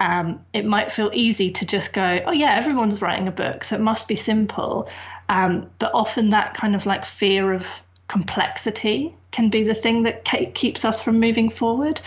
[0.00, 3.76] Um, it might feel easy to just go, oh, yeah, everyone's writing a book, so
[3.76, 4.88] it must be simple.
[5.28, 7.68] Um, but often that kind of like fear of
[8.08, 12.00] complexity can be the thing that keeps us from moving forward.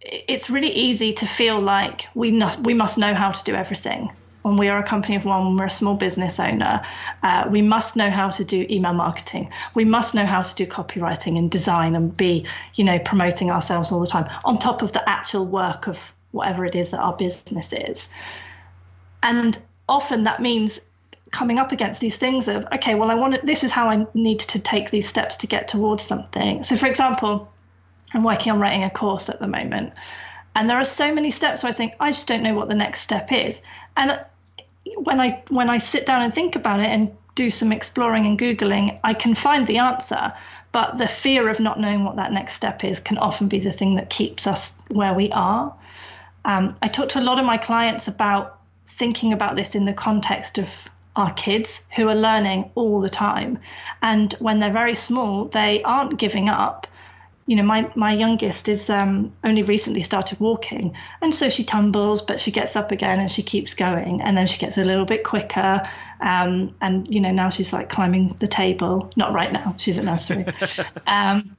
[0.00, 4.10] It's really easy to feel like we, not, we must know how to do everything
[4.42, 6.80] when we are a company of one, when we're a small business owner,
[7.22, 9.50] uh, we must know how to do email marketing.
[9.74, 13.92] We must know how to do copywriting and design and be, you know, promoting ourselves
[13.92, 15.98] all the time on top of the actual work of
[16.30, 18.08] whatever it is that our business is.
[19.22, 19.58] And
[19.88, 20.80] often that means
[21.30, 24.06] coming up against these things of, okay, well, I want to, this is how I
[24.14, 26.64] need to take these steps to get towards something.
[26.64, 27.50] So, for example,
[28.12, 29.92] I'm working on writing a course at the moment.
[30.56, 32.74] And there are so many steps where I think I just don't know what the
[32.74, 33.62] next step is.
[33.96, 34.20] And
[34.96, 38.38] when I when I sit down and think about it and do some exploring and
[38.38, 40.32] googling, I can find the answer.
[40.72, 43.72] But the fear of not knowing what that next step is can often be the
[43.72, 45.74] thing that keeps us where we are.
[46.44, 49.92] Um, I talk to a lot of my clients about thinking about this in the
[49.92, 50.68] context of
[51.20, 53.58] our kids who are learning all the time.
[54.02, 56.86] And when they're very small, they aren't giving up
[57.50, 62.22] you know, my my youngest is um, only recently started walking, and so she tumbles,
[62.22, 65.04] but she gets up again and she keeps going, and then she gets a little
[65.04, 65.82] bit quicker,
[66.20, 69.10] um, and you know now she's like climbing the table.
[69.16, 70.46] Not right now, she's at nursery.
[71.08, 71.56] um,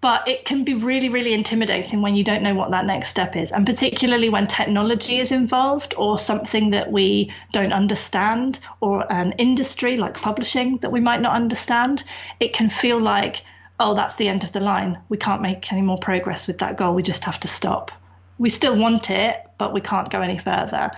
[0.00, 3.34] but it can be really, really intimidating when you don't know what that next step
[3.34, 9.32] is, and particularly when technology is involved or something that we don't understand, or an
[9.32, 12.04] industry like publishing that we might not understand.
[12.38, 13.42] It can feel like
[13.80, 14.98] oh, that's the end of the line.
[15.08, 16.94] We can't make any more progress with that goal.
[16.94, 17.92] We just have to stop.
[18.38, 20.90] We still want it, but we can't go any further.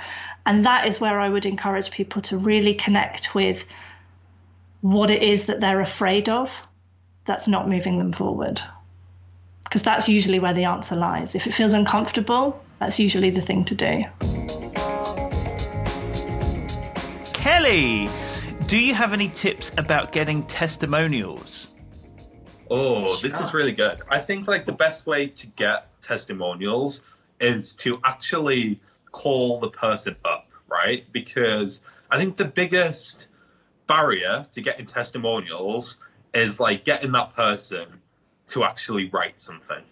[0.47, 3.65] And that is where I would encourage people to really connect with
[4.81, 6.63] what it is that they're afraid of
[7.27, 8.61] that's not moving them forward.
[9.71, 11.37] Because that's usually where the answer lies.
[11.37, 14.05] If it feels uncomfortable, that's usually the thing to do.
[17.35, 18.09] Kelly,
[18.67, 21.69] do you have any tips about getting testimonials?
[22.69, 24.03] Oh, this is really good.
[24.09, 27.03] I think like the best way to get testimonials
[27.41, 28.81] is to actually
[29.13, 31.05] call the person up, right?
[31.13, 31.81] Because
[32.11, 33.29] I think the biggest
[33.87, 35.97] barrier to getting testimonials
[36.35, 38.00] is like getting that person
[38.51, 39.83] to actually write something.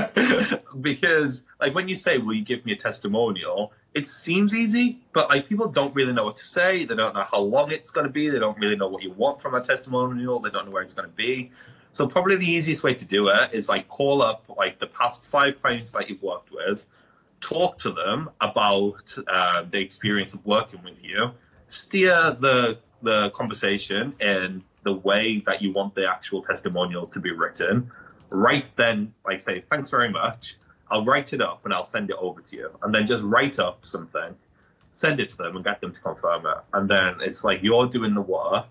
[0.80, 5.30] because like when you say, "Will you give me a testimonial?" it seems easy, but
[5.30, 6.84] like people don't really know what to say.
[6.84, 8.28] They don't know how long it's going to be.
[8.28, 10.38] They don't really know what you want from a testimonial.
[10.38, 11.50] They don't know where it's going to be.
[11.92, 15.24] So probably the easiest way to do it is like call up like the past
[15.24, 16.84] five clients that you've worked with,
[17.40, 21.30] talk to them about uh, the experience of working with you,
[21.68, 27.32] steer the the conversation in the way that you want the actual testimonial to be
[27.32, 27.90] written.
[28.30, 30.56] Write then, like say, thanks very much.
[30.90, 33.58] I'll write it up and I'll send it over to you, and then just write
[33.58, 34.34] up something,
[34.92, 36.58] send it to them, and get them to confirm it.
[36.72, 38.68] And then it's like you're doing the work,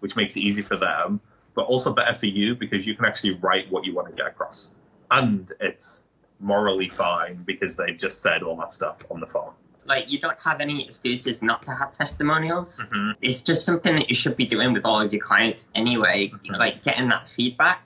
[0.00, 1.20] which makes it easy for them
[1.54, 4.26] but also better for you because you can actually write what you want to get
[4.26, 4.70] across.
[5.10, 6.04] And it's
[6.40, 9.52] morally fine because they've just said all that stuff on the phone.
[9.84, 12.80] Like, you don't have any excuses not to have testimonials.
[12.80, 13.10] Mm-hmm.
[13.20, 16.54] It's just something that you should be doing with all of your clients anyway, mm-hmm.
[16.54, 17.82] like getting that feedback.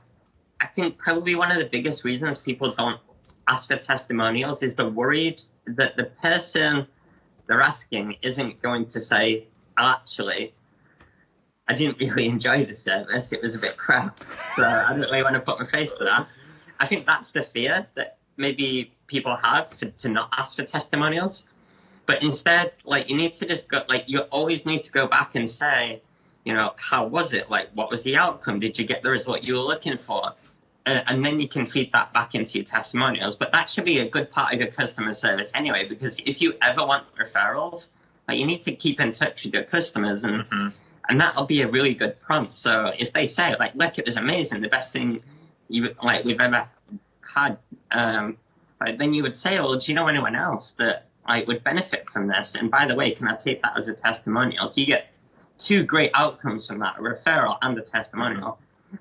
[0.60, 3.00] I think probably one of the biggest reasons people don't
[3.48, 6.86] ask for testimonials is they're worried that the person
[7.46, 9.46] they're asking isn't going to say,
[9.78, 10.52] actually,
[11.68, 13.32] I didn't really enjoy the service.
[13.32, 14.22] It was a bit crap.
[14.32, 16.26] So I don't really want to put my face to that.
[16.78, 21.44] I think that's the fear that maybe people have to, to not ask for testimonials.
[22.06, 25.34] But instead, like you need to just go like you always need to go back
[25.34, 26.00] and say,
[26.44, 27.50] you know, how was it?
[27.50, 28.60] Like what was the outcome?
[28.60, 30.34] Did you get the result you were looking for?
[30.86, 33.34] uh, and then you can feed that back into your testimonials.
[33.34, 36.54] But that should be a good part of your customer service anyway, because if you
[36.62, 37.90] ever want referrals,
[38.28, 40.72] like you need to keep in touch with your customers, and Mhm.
[41.08, 42.54] and that'll be a really good prompt.
[42.54, 45.22] So if they say like, "Look, it was amazing, the best thing
[45.68, 46.68] you like we've ever
[47.20, 47.58] had,"
[47.90, 48.36] um,
[48.80, 52.08] like, then you would say, "Well, do you know anyone else that like would benefit
[52.08, 54.68] from this?" And by the way, can I take that as a testimonial?
[54.68, 55.08] So you get
[55.58, 58.58] two great outcomes from that: a referral and a testimonial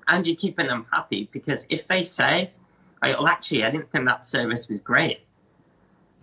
[0.08, 2.50] and you're keeping them happy because if they say,
[3.02, 5.20] oh, well, actually, I didn't think that service was great.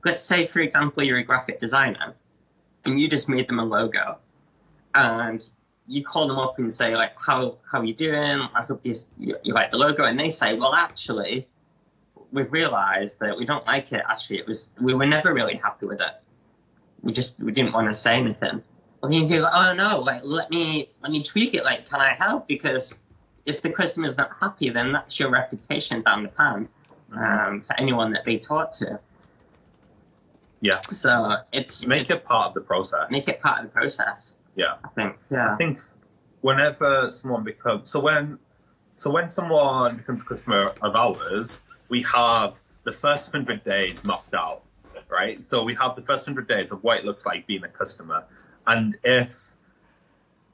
[0.04, 2.16] Let's say, for example, you're a graphic designer
[2.86, 4.18] and you just made them a logo
[4.96, 5.48] and
[5.88, 8.48] you call them up and say, like, how, how are you doing?
[8.54, 10.06] I hope you, you, you like the logo.
[10.06, 11.48] And they say, well, actually,
[12.34, 14.04] we've realized that we don't like it.
[14.10, 16.14] Actually, it was, we were never really happy with it.
[17.02, 18.64] We just, we didn't want to say anything.
[19.02, 21.64] Well, then you go, oh no, like, let me, let me tweak it.
[21.64, 22.48] Like, can I help?
[22.48, 22.98] Because
[23.46, 26.68] if the customer's not happy, then that's your reputation down the pan
[27.12, 29.00] um, for anyone that they talk to.
[30.62, 30.80] Yeah.
[30.92, 33.12] So it's Make it part of the process.
[33.12, 34.36] make it part of the process.
[34.56, 34.76] Yeah.
[34.84, 35.18] I think.
[35.30, 35.54] Yeah.
[35.54, 35.80] I think
[36.40, 38.40] whenever someone becomes so when
[38.96, 44.34] so when someone becomes a customer of ours, we have the first hundred days mapped
[44.34, 44.64] out,
[45.10, 45.44] right?
[45.44, 48.24] So we have the first hundred days of what it looks like being a customer,
[48.68, 49.54] and if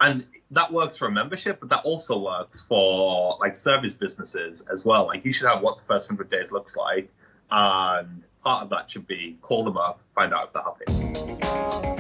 [0.02, 4.86] and that works for a membership, but that also works for like service businesses as
[4.86, 5.06] well.
[5.06, 7.12] Like you should have what the first hundred days looks like,
[7.52, 11.99] and part of that should be call them up, find out if they're happy.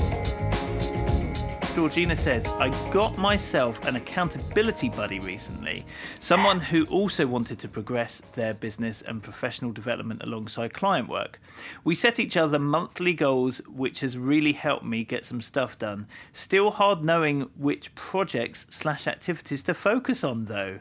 [1.75, 5.85] Georgina says, I got myself an accountability buddy recently,
[6.19, 11.39] someone who also wanted to progress their business and professional development alongside client work.
[11.83, 16.07] We set each other monthly goals, which has really helped me get some stuff done.
[16.33, 20.79] Still hard knowing which projects slash activities to focus on, though.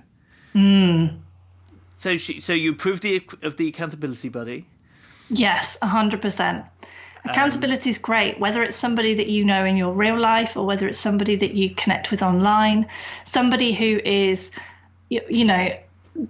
[1.96, 4.66] So, she, so you approved the, of the accountability buddy?
[5.31, 6.68] Yes, 100%.
[7.24, 10.88] Accountability is great, whether it's somebody that you know in your real life or whether
[10.88, 12.87] it's somebody that you connect with online,
[13.24, 14.50] somebody who is,
[15.11, 15.76] you, you know,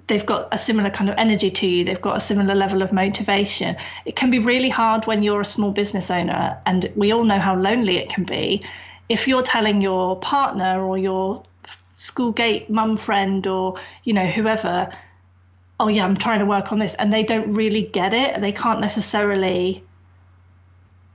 [0.07, 2.93] they've got a similar kind of energy to you, they've got a similar level of
[2.93, 3.77] motivation.
[4.05, 7.39] It can be really hard when you're a small business owner, and we all know
[7.39, 8.65] how lonely it can be.
[9.09, 11.43] If you're telling your partner or your
[11.97, 14.93] schoolgate mum friend or, you know, whoever,
[15.81, 18.53] oh yeah, I'm trying to work on this, and they don't really get it, they
[18.53, 19.83] can't necessarily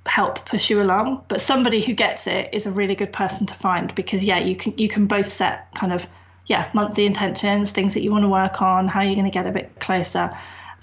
[0.06, 3.54] help push you along but somebody who gets it is a really good person to
[3.54, 6.06] find because yeah you can you can both set kind of
[6.46, 9.48] yeah monthly intentions things that you want to work on how you're going to get
[9.48, 10.36] a bit closer.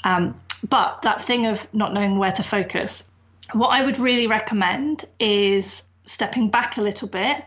[0.05, 3.11] Um, but that thing of not knowing where to focus
[3.53, 7.45] what i would really recommend is stepping back a little bit.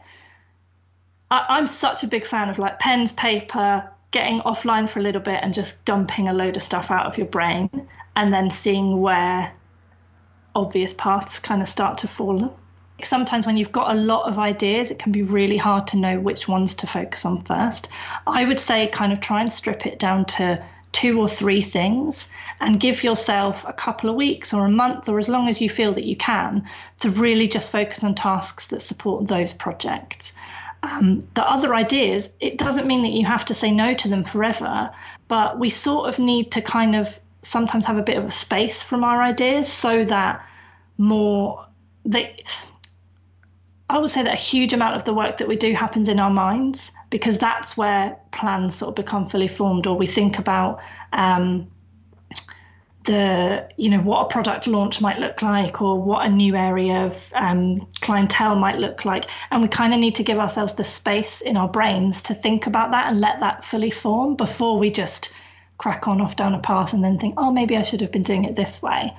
[1.31, 5.21] I, i'm such a big fan of like pens paper getting offline for a little
[5.21, 9.01] bit and just dumping a load of stuff out of your brain and then seeing
[9.01, 9.51] where
[10.55, 12.57] obvious paths kind of start to fall.
[13.01, 16.19] Sometimes, when you've got a lot of ideas, it can be really hard to know
[16.19, 17.89] which ones to focus on first.
[18.25, 20.63] I would say, kind of try and strip it down to
[20.93, 22.29] two or three things
[22.61, 25.69] and give yourself a couple of weeks or a month or as long as you
[25.69, 26.65] feel that you can
[26.99, 30.33] to really just focus on tasks that support those projects.
[30.83, 34.23] Um, the other ideas, it doesn't mean that you have to say no to them
[34.23, 34.91] forever,
[35.27, 38.81] but we sort of need to kind of sometimes have a bit of a space
[38.81, 40.45] from our ideas so that
[40.97, 41.65] more
[42.05, 42.43] they
[43.89, 46.19] I would say that a huge amount of the work that we do happens in
[46.19, 50.79] our minds because that's where plans sort of become fully formed or we think about
[51.11, 51.69] um,
[53.03, 57.05] the you know what a product launch might look like or what a new area
[57.05, 59.25] of um, clientele might look like.
[59.51, 62.65] And we kind of need to give ourselves the space in our brains to think
[62.65, 65.33] about that and let that fully form before we just
[65.77, 68.23] crack on off down a path and then think, oh, maybe I should have been
[68.23, 69.13] doing it this way.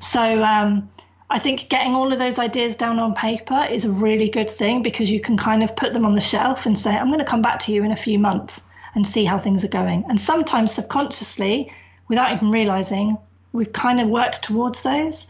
[0.00, 0.90] So um,
[1.30, 4.82] I think getting all of those ideas down on paper is a really good thing
[4.82, 7.24] because you can kind of put them on the shelf and say, I'm going to
[7.24, 8.62] come back to you in a few months
[8.94, 10.04] and see how things are going.
[10.08, 11.72] And sometimes subconsciously,
[12.08, 13.18] without even realizing,
[13.52, 15.26] we've kind of worked towards those.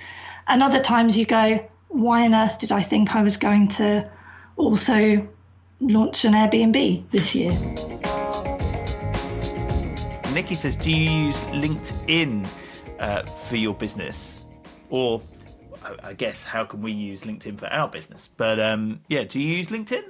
[0.46, 4.11] And other times you go, why on earth did I think I was going to
[4.57, 5.26] also
[5.80, 7.53] launch an Airbnb this year?
[10.35, 12.49] Nikki says, do you use LinkedIn
[12.99, 14.43] uh, for your business?
[14.91, 15.22] Or
[16.03, 18.28] I, guess, how can we use LinkedIn for our business?
[18.37, 20.03] But um, yeah, do you use LinkedIn?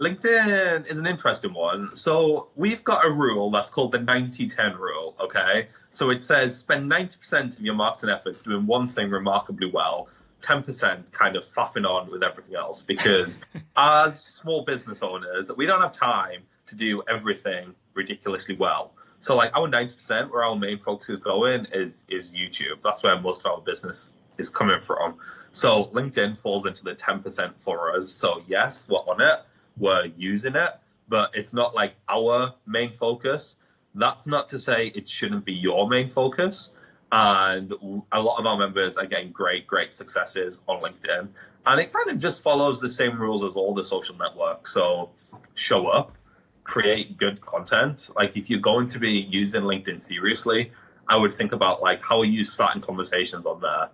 [0.00, 1.94] LinkedIn is an interesting one.
[1.94, 5.68] So we've got a rule that's called the 90-10 rule, okay?
[5.90, 10.08] So it says spend 90% of your marketing efforts doing one thing remarkably well,
[10.40, 13.42] 10% kind of faffing on with everything else because
[13.76, 18.94] as small business owners, we don't have time to do everything ridiculously well.
[19.22, 22.82] So like our ninety percent where our main focus is going is is YouTube.
[22.82, 25.14] That's where most of our business is coming from.
[25.52, 28.10] So LinkedIn falls into the ten percent for us.
[28.12, 29.38] So yes, we're on it,
[29.78, 30.70] we're using it,
[31.08, 33.56] but it's not like our main focus.
[33.94, 36.72] That's not to say it shouldn't be your main focus.
[37.12, 37.72] And
[38.10, 41.28] a lot of our members are getting great, great successes on LinkedIn.
[41.64, 44.72] And it kind of just follows the same rules as all the social networks.
[44.72, 45.10] So
[45.54, 46.16] show up,
[46.64, 48.10] create good content.
[48.16, 50.72] Like if you're going to be using LinkedIn seriously,
[51.08, 53.88] I would think about like how are you starting conversations on there?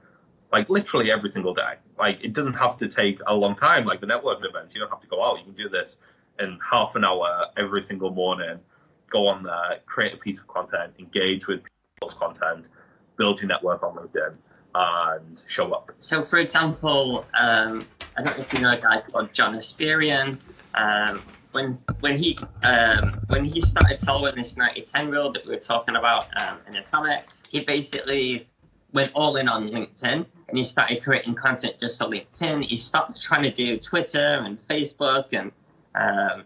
[0.53, 1.75] Like literally every single day.
[1.99, 3.85] Like it doesn't have to take a long time.
[3.85, 5.39] Like the networking events, you don't have to go out.
[5.39, 5.99] You can do this
[6.39, 8.59] in half an hour every single morning.
[9.11, 11.63] Go on there, create a piece of content, engage with
[11.95, 12.69] people's content,
[13.17, 14.35] build your network on LinkedIn,
[14.75, 15.91] and show up.
[15.99, 20.39] So, for example, um, I don't know if you know a guy called John Espirian.
[20.75, 21.23] Um,
[21.53, 25.97] when when he um, when he started following this 90-10 rule that we were talking
[25.97, 28.49] about um, in the comment, he basically
[28.93, 32.65] went all in on LinkedIn and he started creating content just for LinkedIn.
[32.65, 35.53] He stopped trying to do Twitter and Facebook and
[35.95, 36.45] um,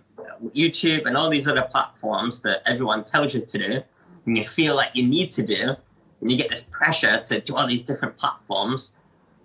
[0.55, 3.83] YouTube and all these other platforms that everyone tells you to do,
[4.27, 5.77] and you feel like you need to do,
[6.21, 8.95] and you get this pressure to do all these different platforms.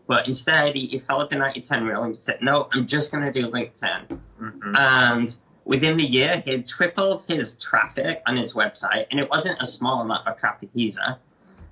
[0.07, 3.11] But instead, he, he followed the 90 10 rule and he said, No, I'm just
[3.11, 4.19] going to do LinkedIn.
[4.41, 4.75] Mm-hmm.
[4.75, 5.37] And
[5.67, 9.65] within the year, he had tripled his traffic on his website, and it wasn't a
[9.65, 11.17] small amount of traffic either.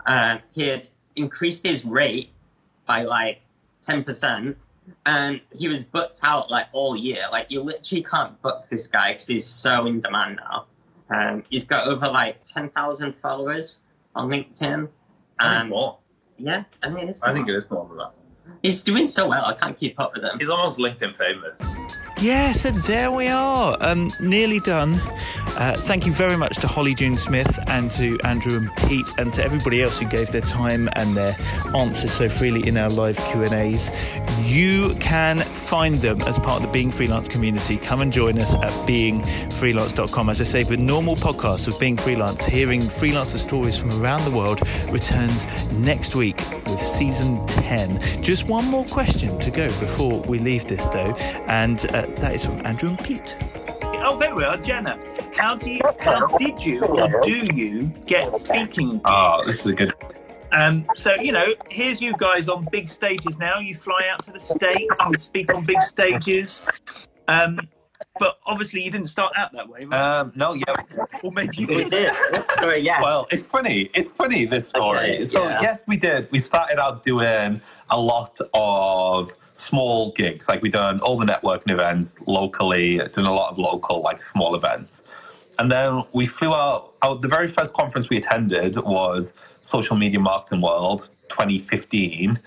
[0.06, 2.32] And he had increased his rate
[2.86, 3.42] by like
[3.82, 4.56] 10%,
[5.06, 7.24] and he was booked out like all year.
[7.32, 10.66] Like, you literally can't book this guy because he's so in demand now.
[11.10, 13.80] Um, he's got over like 10,000 followers
[14.14, 14.90] on LinkedIn.
[15.40, 15.98] And more.
[16.38, 18.14] yeah, I think it's I think it is more than that.
[18.66, 19.46] He's doing so well.
[19.46, 20.40] I can't keep up with him.
[20.40, 21.62] He's almost LinkedIn famous.
[22.20, 23.78] Yeah, so there we are.
[23.82, 24.94] Um, nearly done.
[25.58, 29.34] Uh, thank you very much to Holly June Smith and to Andrew and Pete and
[29.34, 31.38] to everybody else who gave their time and their
[31.76, 33.92] answers so freely in our live Q&As.
[34.50, 37.78] You can find them as part of the Being Freelance community.
[37.78, 40.30] Come and join us at beingfreelance.com.
[40.30, 44.36] As I say, the normal podcast of Being Freelance, hearing freelancer stories from around the
[44.36, 48.24] world, returns next week with season 10.
[48.24, 51.14] Just one more question to go before we leave this, though,
[51.48, 53.38] and uh, that is from Andrew and Pete.
[54.08, 55.00] Oh, there we are, Jenna.
[55.36, 59.02] How do you, how did you, or do you get speaking?
[59.06, 59.94] Oh, this is a good.
[60.52, 63.60] Um, so you know, here's you guys on big stages now.
[63.60, 66.62] You fly out to the states and speak on big stages.
[67.28, 67.60] Um,
[68.20, 69.98] but obviously, you didn't start out that way, right?
[69.98, 70.74] Um, no, yeah.
[71.24, 71.90] or maybe you did.
[71.90, 72.14] did.
[72.52, 73.02] Sorry, yeah.
[73.02, 73.90] Well, it's funny.
[73.94, 74.98] It's funny this story.
[74.98, 75.62] Okay, so yeah.
[75.62, 76.30] yes, we did.
[76.32, 80.48] We started out doing a lot of small gigs.
[80.48, 84.56] Like we done all the networking events locally, done a lot of local like small
[84.56, 85.04] events,
[85.60, 86.94] and then we flew out.
[87.02, 92.40] out the very first conference we attended was Social Media Marketing World 2015,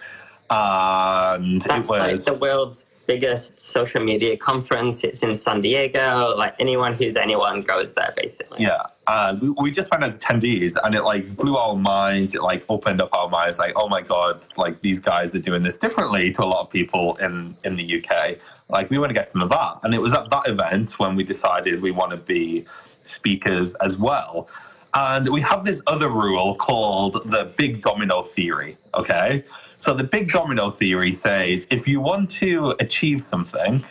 [0.51, 5.03] and That's it like was the world's biggest social media conference.
[5.03, 6.35] It's in San Diego.
[6.37, 8.63] Like anyone who's anyone goes there, basically.
[8.63, 12.35] Yeah, and we, we just went as attendees, and it like blew our minds.
[12.37, 15.63] It like opened up our minds, like, oh my god, like these guys are doing
[15.63, 18.37] this differently to a lot of people in in the UK.
[18.69, 21.17] Like we want to get some of that, and it was at that event when
[21.17, 22.67] we decided we want to be
[23.03, 24.49] speakers as well.
[24.95, 28.77] And we have this other rule called the big domino theory.
[28.95, 29.45] Okay,
[29.79, 33.85] so the big domino theory says if you want to achieve something,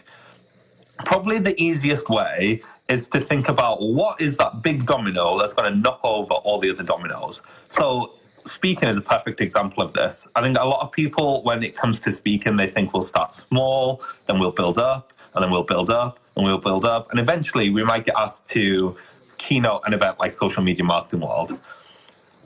[1.06, 5.72] probably the easiest way is to think about what is that big domino that's going
[5.72, 7.42] to knock over all the other dominoes.
[7.70, 8.14] So
[8.46, 10.28] speaking is a perfect example of this.
[10.36, 13.34] I think a lot of people, when it comes to speaking, they think we'll start
[13.34, 17.20] small, then we'll build up, and then we'll build up, and we'll build up, and
[17.20, 18.96] eventually we might get asked to
[19.38, 21.58] keynote an event like Social Media Marketing World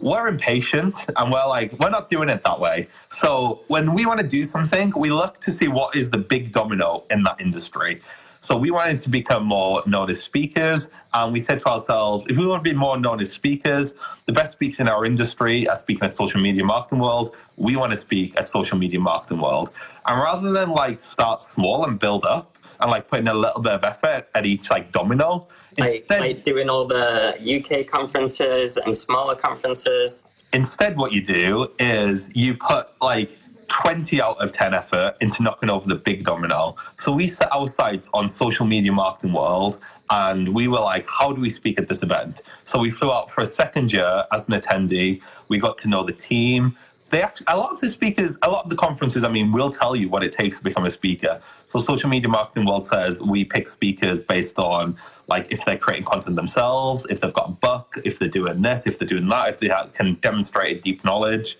[0.01, 2.87] we're impatient and we're like we're not doing it that way.
[3.11, 6.51] So when we want to do something we look to see what is the big
[6.51, 8.01] domino in that industry.
[8.43, 12.37] So we wanted to become more known as speakers and we said to ourselves if
[12.37, 13.93] we want to be more known as speakers
[14.25, 17.35] the best speakers in our industry are speaking at social media marketing world.
[17.57, 19.71] We want to speak at social media marketing world.
[20.05, 23.73] And rather than like start small and build up and like putting a little bit
[23.73, 29.35] of effort at each like domino Like, like doing all the UK conferences and smaller
[29.35, 30.23] conferences.
[30.53, 33.37] Instead, what you do is you put like
[33.69, 36.75] 20 out of 10 effort into knocking over the big domino.
[36.99, 39.79] So we set our sights on social media marketing world
[40.09, 42.41] and we were like, how do we speak at this event?
[42.65, 45.21] So we flew out for a second year as an attendee.
[45.47, 46.75] We got to know the team.
[47.11, 49.71] They actually, a lot of the speakers, a lot of the conferences, I mean, will
[49.71, 51.41] tell you what it takes to become a speaker.
[51.65, 54.97] So Social Media Marketing World says we pick speakers based on
[55.27, 58.87] like if they're creating content themselves, if they've got a book, if they're doing this,
[58.87, 61.57] if they're doing that, if they have, can demonstrate deep knowledge.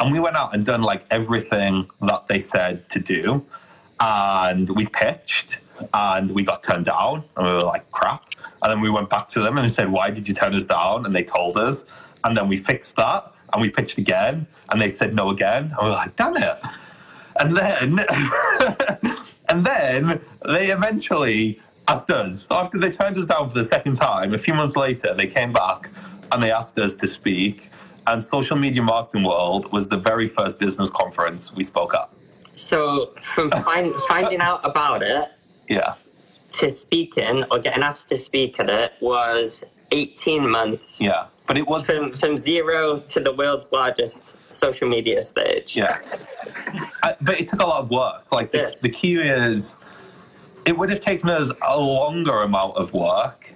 [0.00, 3.44] And we went out and done like everything that they said to do.
[4.00, 5.58] And we pitched
[5.92, 8.24] and we got turned down and we were like, crap.
[8.62, 10.64] And then we went back to them and they said, why did you turn us
[10.64, 11.04] down?
[11.04, 11.84] And they told us.
[12.24, 15.64] And then we fixed that and we pitched again and they said no again.
[15.64, 16.58] And we were like, damn it.
[17.40, 17.98] And then,
[19.48, 24.34] and then they eventually asked us, after they turned us down for the second time,
[24.34, 25.90] a few months later, they came back
[26.32, 27.70] and they asked us to speak.
[28.06, 32.08] And Social Media Marketing World was the very first business conference we spoke at.
[32.54, 35.28] So from find, finding out about it
[35.68, 35.94] Yeah.
[36.52, 40.96] to speaking or getting asked to speak at it was 18 months.
[41.00, 41.26] Yeah.
[41.48, 45.76] But it was From, from zero to the world's largest social media stage.
[45.76, 45.96] Yeah.
[47.02, 48.30] I, but it took a lot of work.
[48.30, 48.70] Like, the, Yeah.
[48.82, 49.74] the key is,
[50.66, 53.50] it would have taken us a longer amount of work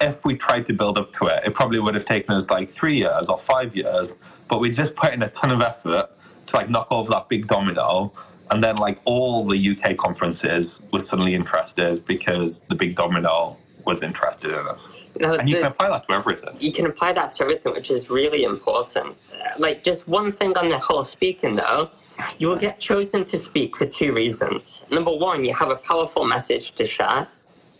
[0.00, 1.42] if we tried to build up to it.
[1.46, 4.14] It probably would have taken us like three years or five years,
[4.48, 6.10] but we just put in a ton of effort
[6.46, 8.12] to like knock over that big domino.
[8.50, 14.02] And then, like, all the UK conferences were suddenly interested because the big domino was
[14.02, 14.88] interested in us.
[15.20, 16.56] Now, And you the- can apply that to everything.
[16.60, 19.16] you can apply that to everything, which is really important.
[19.32, 21.90] Uh, Like, just one thing on the whole speaking, though,
[22.38, 24.82] you will get chosen to speak for two reasons.
[24.90, 27.28] Number one, you have a powerful message to share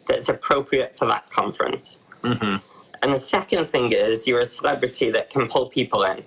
[0.09, 1.97] that's appropriate for that conference.
[2.23, 2.57] Mm-hmm.
[3.03, 6.25] And the second thing is, you're a celebrity that can pull people in.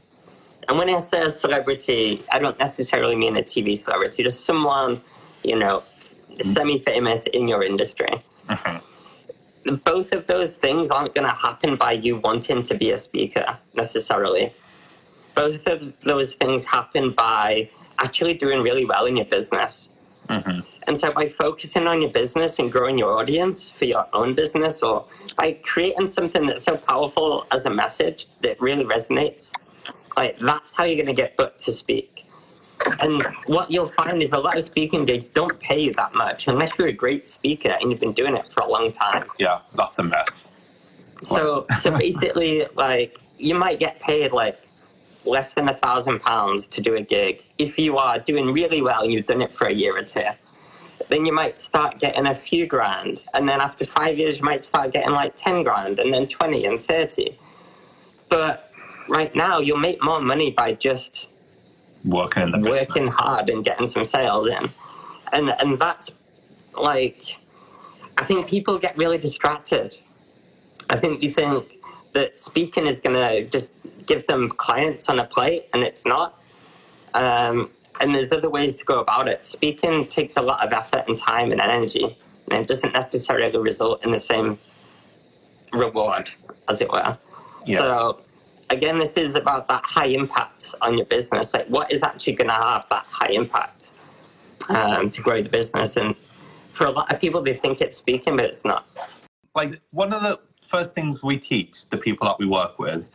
[0.67, 5.01] And when I say a celebrity, I don't necessarily mean a TV celebrity, just someone,
[5.43, 5.83] you know,
[6.29, 6.51] mm-hmm.
[6.51, 8.09] semi famous in your industry
[8.49, 8.77] mm-hmm.
[9.83, 13.45] Both of those things aren't going to happen by you wanting to be a speaker
[13.75, 14.51] necessarily.
[15.35, 19.89] Both of those things happen by actually doing really well in your business.
[20.27, 20.59] Mm-hmm.
[20.87, 24.81] And so, by focusing on your business and growing your audience for your own business,
[24.81, 25.05] or
[25.37, 29.51] by creating something that's so powerful as a message that really resonates,
[30.17, 32.25] like that's how you're going to get booked to speak.
[33.01, 36.47] And what you'll find is a lot of speaking gigs don't pay you that much
[36.47, 39.23] unless you're a great speaker and you've been doing it for a long time.
[39.39, 40.47] Yeah, that's a myth.
[41.23, 44.67] So, so basically, like you might get paid like
[45.25, 49.03] less than a thousand pounds to do a gig if you are doing really well
[49.03, 50.25] and you've done it for a year or two.
[51.09, 54.63] Then you might start getting a few grand, and then after five years, you might
[54.63, 57.37] start getting like ten grand, and then twenty and thirty.
[58.29, 58.71] But
[59.09, 61.27] right now, you'll make more money by just
[62.05, 62.87] Working in the business.
[62.87, 64.69] working hard and getting some sales in.
[65.33, 66.09] And and that's
[66.75, 67.37] like
[68.17, 69.97] I think people get really distracted.
[70.89, 71.77] I think you think
[72.13, 73.73] that speaking is gonna just
[74.05, 76.37] give them clients on a plate and it's not.
[77.13, 79.45] Um, and there's other ways to go about it.
[79.45, 82.17] Speaking takes a lot of effort and time and energy,
[82.49, 84.57] and it doesn't necessarily result in the same
[85.71, 86.29] reward,
[86.67, 87.17] as it were.
[87.65, 87.79] Yeah.
[87.79, 88.19] So,
[88.71, 91.53] again, this is about that high impact on your business.
[91.53, 93.91] Like, what is actually going to have that high impact
[94.69, 95.97] um, to grow the business?
[95.97, 96.15] And
[96.73, 98.87] for a lot of people, they think it's speaking, but it's not.
[99.55, 103.09] like one of the first things we teach the people that we work with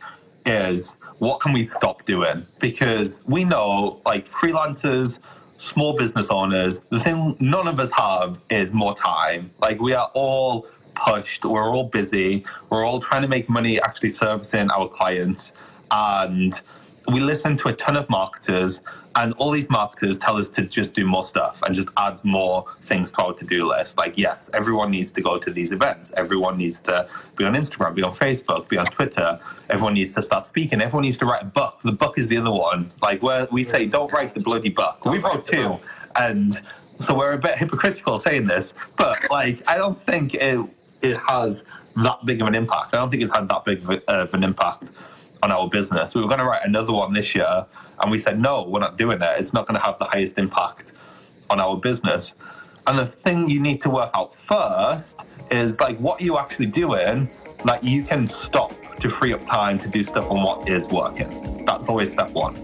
[0.45, 5.19] is what can we stop doing because we know like freelancers
[5.57, 10.11] small business owners the thing none of us have is more time like we are
[10.13, 11.45] all pushed.
[11.45, 12.45] We're all busy.
[12.69, 15.51] We're all trying to make money actually servicing our clients.
[15.91, 16.59] And
[17.07, 18.81] we listen to a ton of marketers
[19.17, 22.65] and all these marketers tell us to just do more stuff and just add more
[22.81, 23.97] things to our to-do list.
[23.97, 26.11] Like yes everyone needs to go to these events.
[26.15, 29.39] Everyone needs to be on instagram be on facebook be on twitter.
[29.69, 30.81] Everyone needs to start speaking.
[30.81, 31.79] Everyone needs to write a book.
[31.83, 32.91] The book is the other one.
[33.01, 35.03] Like where we say don't write the bloody book.
[35.05, 35.79] We've wrote two.
[36.15, 36.61] And
[36.99, 40.59] so we're a bit hypocritical saying this but like i don't think it
[41.01, 41.63] it has
[41.95, 44.91] that big of an impact i don't think it's had that big of, an impact
[45.43, 46.15] on our business.
[46.15, 47.65] We were going to write another one this year,
[48.01, 49.39] and we said, no, we're not doing it.
[49.39, 50.93] It's not going to have the highest impact
[51.49, 52.33] on our business.
[52.85, 55.21] And the thing you need to work out first
[55.51, 57.29] is like what you're actually doing
[57.65, 61.65] that you can stop to free up time to do stuff on what is working.
[61.65, 62.55] That's always step one.